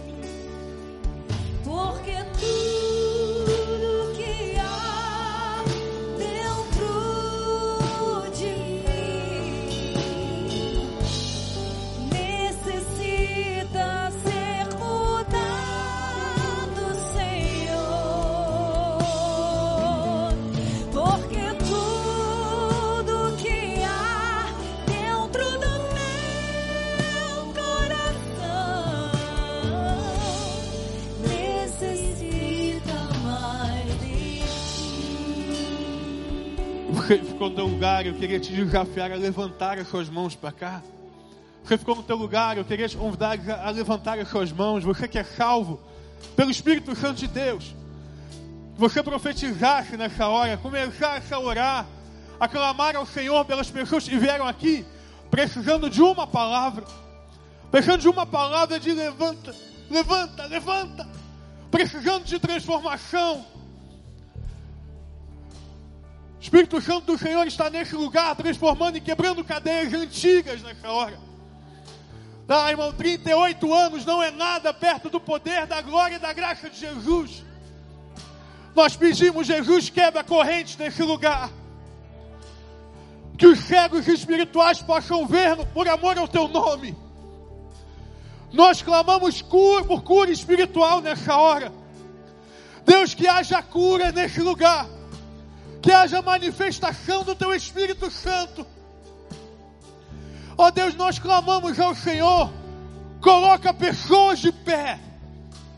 Você 36.93 37.19
ficou 37.19 37.51
no 37.51 37.55
teu 37.55 37.67
lugar, 37.67 38.05
eu 38.05 38.15
queria 38.15 38.41
te 38.41 38.53
desafiar 38.53 39.13
a 39.13 39.15
levantar 39.15 39.79
as 39.79 39.87
suas 39.87 40.09
mãos 40.09 40.35
para 40.35 40.51
cá. 40.51 40.83
Você 41.63 41.79
ficou 41.79 41.95
no 41.95 42.03
teu 42.03 42.17
lugar, 42.17 42.59
eu 42.59 42.65
queria 42.65 42.89
te 42.89 42.97
convidar 42.97 43.39
a 43.63 43.71
levantar 43.71 44.19
as 44.19 44.29
suas 44.29 44.51
mãos. 44.51 44.83
Você 44.83 45.07
que 45.07 45.19
é 45.19 45.25
salvo 45.25 45.81
pelo 46.35 46.51
Espírito 46.51 46.95
Santo 46.97 47.19
de 47.19 47.29
Deus. 47.29 47.75
Você 48.77 49.03
profetizasse 49.03 49.97
nessa 49.97 50.27
hora, 50.27 50.57
começasse 50.57 51.33
a 51.33 51.39
orar, 51.39 51.87
a 52.41 52.49
clamar 52.49 52.97
ao 52.97 53.07
Senhor 53.07 53.45
pelas 53.45 53.71
pessoas 53.71 54.09
que 54.09 54.17
vieram 54.17 54.47
aqui, 54.47 54.85
precisando 55.31 55.89
de 55.89 56.03
uma 56.03 56.27
palavra, 56.27 56.85
precisando 57.71 58.01
de 58.01 58.09
uma 58.09 58.27
palavra 58.27 58.81
de 58.81 58.93
levanta, 58.93 59.55
levanta, 59.91 60.47
levanta, 60.47 61.09
precisando 61.71 62.25
de 62.25 62.39
transformação. 62.39 63.45
Espírito 66.41 66.81
Santo 66.81 67.13
do 67.13 67.19
Senhor 67.19 67.47
está 67.47 67.69
nesse 67.69 67.95
lugar, 67.95 68.35
transformando 68.35 68.97
e 68.97 69.01
quebrando 69.01 69.45
cadeias 69.45 69.93
antigas 69.93 70.63
nessa 70.63 70.89
hora. 70.89 71.19
Ah, 72.49 72.71
irmão, 72.71 72.93
38 72.93 73.75
anos 73.75 74.05
não 74.07 74.23
é 74.23 74.31
nada 74.31 74.73
perto 74.73 75.11
do 75.11 75.21
poder, 75.21 75.67
da 75.67 75.83
glória 75.83 76.17
e 76.17 76.19
da 76.19 76.33
graça 76.33 76.71
de 76.71 76.81
Jesus. 76.81 77.45
Nós 78.75 78.97
pedimos, 78.97 79.47
Jesus, 79.47 79.91
quebra 79.91 80.25
correntes 80.25 80.77
nesse 80.79 81.03
lugar. 81.03 81.51
Que 83.37 83.47
os 83.47 83.61
cegos 83.61 84.09
espirituais 84.09 84.81
possam 84.81 85.27
ver 85.27 85.57
por 85.75 85.87
amor 85.89 86.19
ao 86.19 86.27
teu 86.27 86.49
nome. 86.49 86.97
Nós 88.51 88.83
clamamos 88.83 89.43
cura, 89.43 89.85
por 89.85 90.03
cura 90.03 90.31
espiritual 90.31 91.01
nessa 91.01 91.37
hora. 91.37 91.71
Deus, 92.85 93.15
que 93.15 93.29
haja 93.29 93.63
cura 93.63 94.11
nesse 94.11 94.41
lugar 94.41 94.89
que 95.83 95.91
haja 95.91 96.21
manifestação 96.21 97.25
do 97.25 97.35
teu 97.35 97.55
Espírito 97.55 98.11
Santo. 98.11 98.67
Ó 100.57 100.67
oh 100.67 100.71
Deus, 100.71 100.95
nós 100.95 101.19
clamamos 101.19 101.79
ao 101.81 101.95
Senhor, 101.95 102.53
coloca 103.21 103.73
pessoas 103.73 104.39
de 104.39 104.53
pé, 104.53 104.99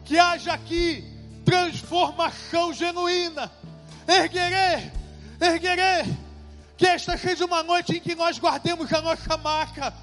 que 0.04 0.18
haja 0.18 0.52
aqui 0.52 1.04
transformação 1.44 2.72
genuína. 2.72 3.50
Erguerei, 4.06 4.90
erguerei, 5.40 6.16
que 6.76 6.86
esta 6.86 7.16
seja 7.16 7.44
uma 7.44 7.62
noite 7.62 7.96
em 7.96 8.00
que 8.00 8.16
nós 8.16 8.38
guardemos 8.38 8.92
a 8.92 9.00
nossa 9.00 9.36
marca. 9.36 9.94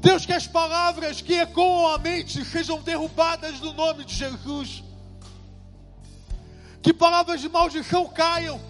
Deus, 0.00 0.26
que 0.26 0.32
as 0.32 0.46
palavras 0.46 1.20
que 1.20 1.34
ecoam 1.34 1.94
a 1.94 1.98
mente 1.98 2.44
sejam 2.44 2.80
derrubadas 2.80 3.60
no 3.60 3.72
nome 3.72 4.04
de 4.04 4.14
Jesus 4.14 4.82
que 6.82 6.92
palavras 6.92 7.40
de 7.40 7.48
maldição 7.48 8.06
caiam, 8.08 8.60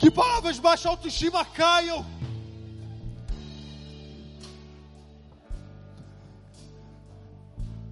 que 0.00 0.10
palavras 0.10 0.56
de 0.56 0.62
baixa 0.62 0.88
autoestima 0.88 1.44
caiam. 1.44 2.04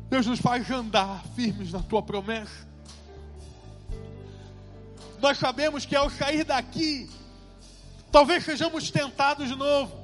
Deus 0.09 0.27
nos 0.27 0.41
faz 0.41 0.71
andar 0.71 1.25
firmes 1.35 1.73
na 1.73 1.81
tua 1.81 2.03
promessa. 2.03 2.69
Nós 5.21 5.39
sabemos 5.39 5.87
que 5.87 5.97
ao 5.97 6.11
sair 6.11 6.45
daqui, 6.45 7.09
talvez 8.11 8.45
sejamos 8.45 8.91
tentados 8.91 9.49
de 9.49 9.57
novo. 9.57 9.97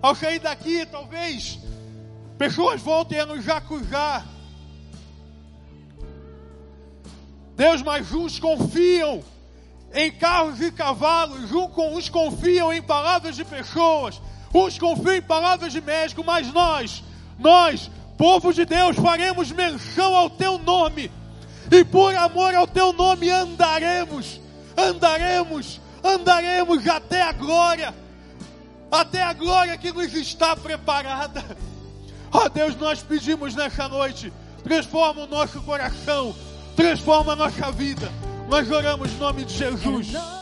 Ao 0.00 0.14
sair 0.14 0.38
daqui, 0.38 0.86
talvez 0.86 1.58
pessoas 2.38 2.80
voltem 2.80 3.20
a 3.20 3.26
nos 3.26 3.48
acusar. 3.48 4.33
Deus, 7.56 7.82
mas 7.82 8.12
uns 8.12 8.38
confiam 8.38 9.22
em 9.92 10.10
carros 10.10 10.60
e 10.60 10.72
cavalos, 10.72 11.50
uns 11.52 12.08
confiam 12.08 12.72
em 12.72 12.82
palavras 12.82 13.36
de 13.36 13.44
pessoas, 13.44 14.20
uns 14.52 14.78
confiam 14.78 15.14
em 15.14 15.22
palavras 15.22 15.72
de 15.72 15.80
médico, 15.80 16.24
mas 16.24 16.52
nós, 16.52 17.02
nós, 17.38 17.90
povo 18.18 18.52
de 18.52 18.64
Deus, 18.64 18.96
faremos 18.96 19.52
menção 19.52 20.16
ao 20.16 20.28
teu 20.28 20.58
nome, 20.58 21.10
e 21.70 21.84
por 21.84 22.14
amor 22.16 22.54
ao 22.54 22.66
teu 22.66 22.92
nome 22.92 23.30
andaremos, 23.30 24.40
andaremos, 24.76 25.80
andaremos 26.02 26.86
até 26.88 27.22
a 27.22 27.32
glória. 27.32 27.94
até 28.90 29.22
a 29.22 29.32
glória 29.32 29.76
que 29.76 29.92
nos 29.92 30.14
está 30.14 30.54
preparada. 30.54 31.44
Ó 32.30 32.48
Deus, 32.48 32.76
nós 32.76 33.02
pedimos 33.02 33.54
nessa 33.54 33.88
noite, 33.88 34.32
transforma 34.62 35.22
o 35.22 35.26
nosso 35.26 35.60
coração, 35.62 36.34
transforma 36.74 37.32
a 37.32 37.36
nossa 37.36 37.70
vida. 37.72 38.10
Nós 38.48 38.70
oramos 38.70 39.10
em 39.10 39.16
nome 39.16 39.44
de 39.44 39.54
Jesus. 39.54 40.34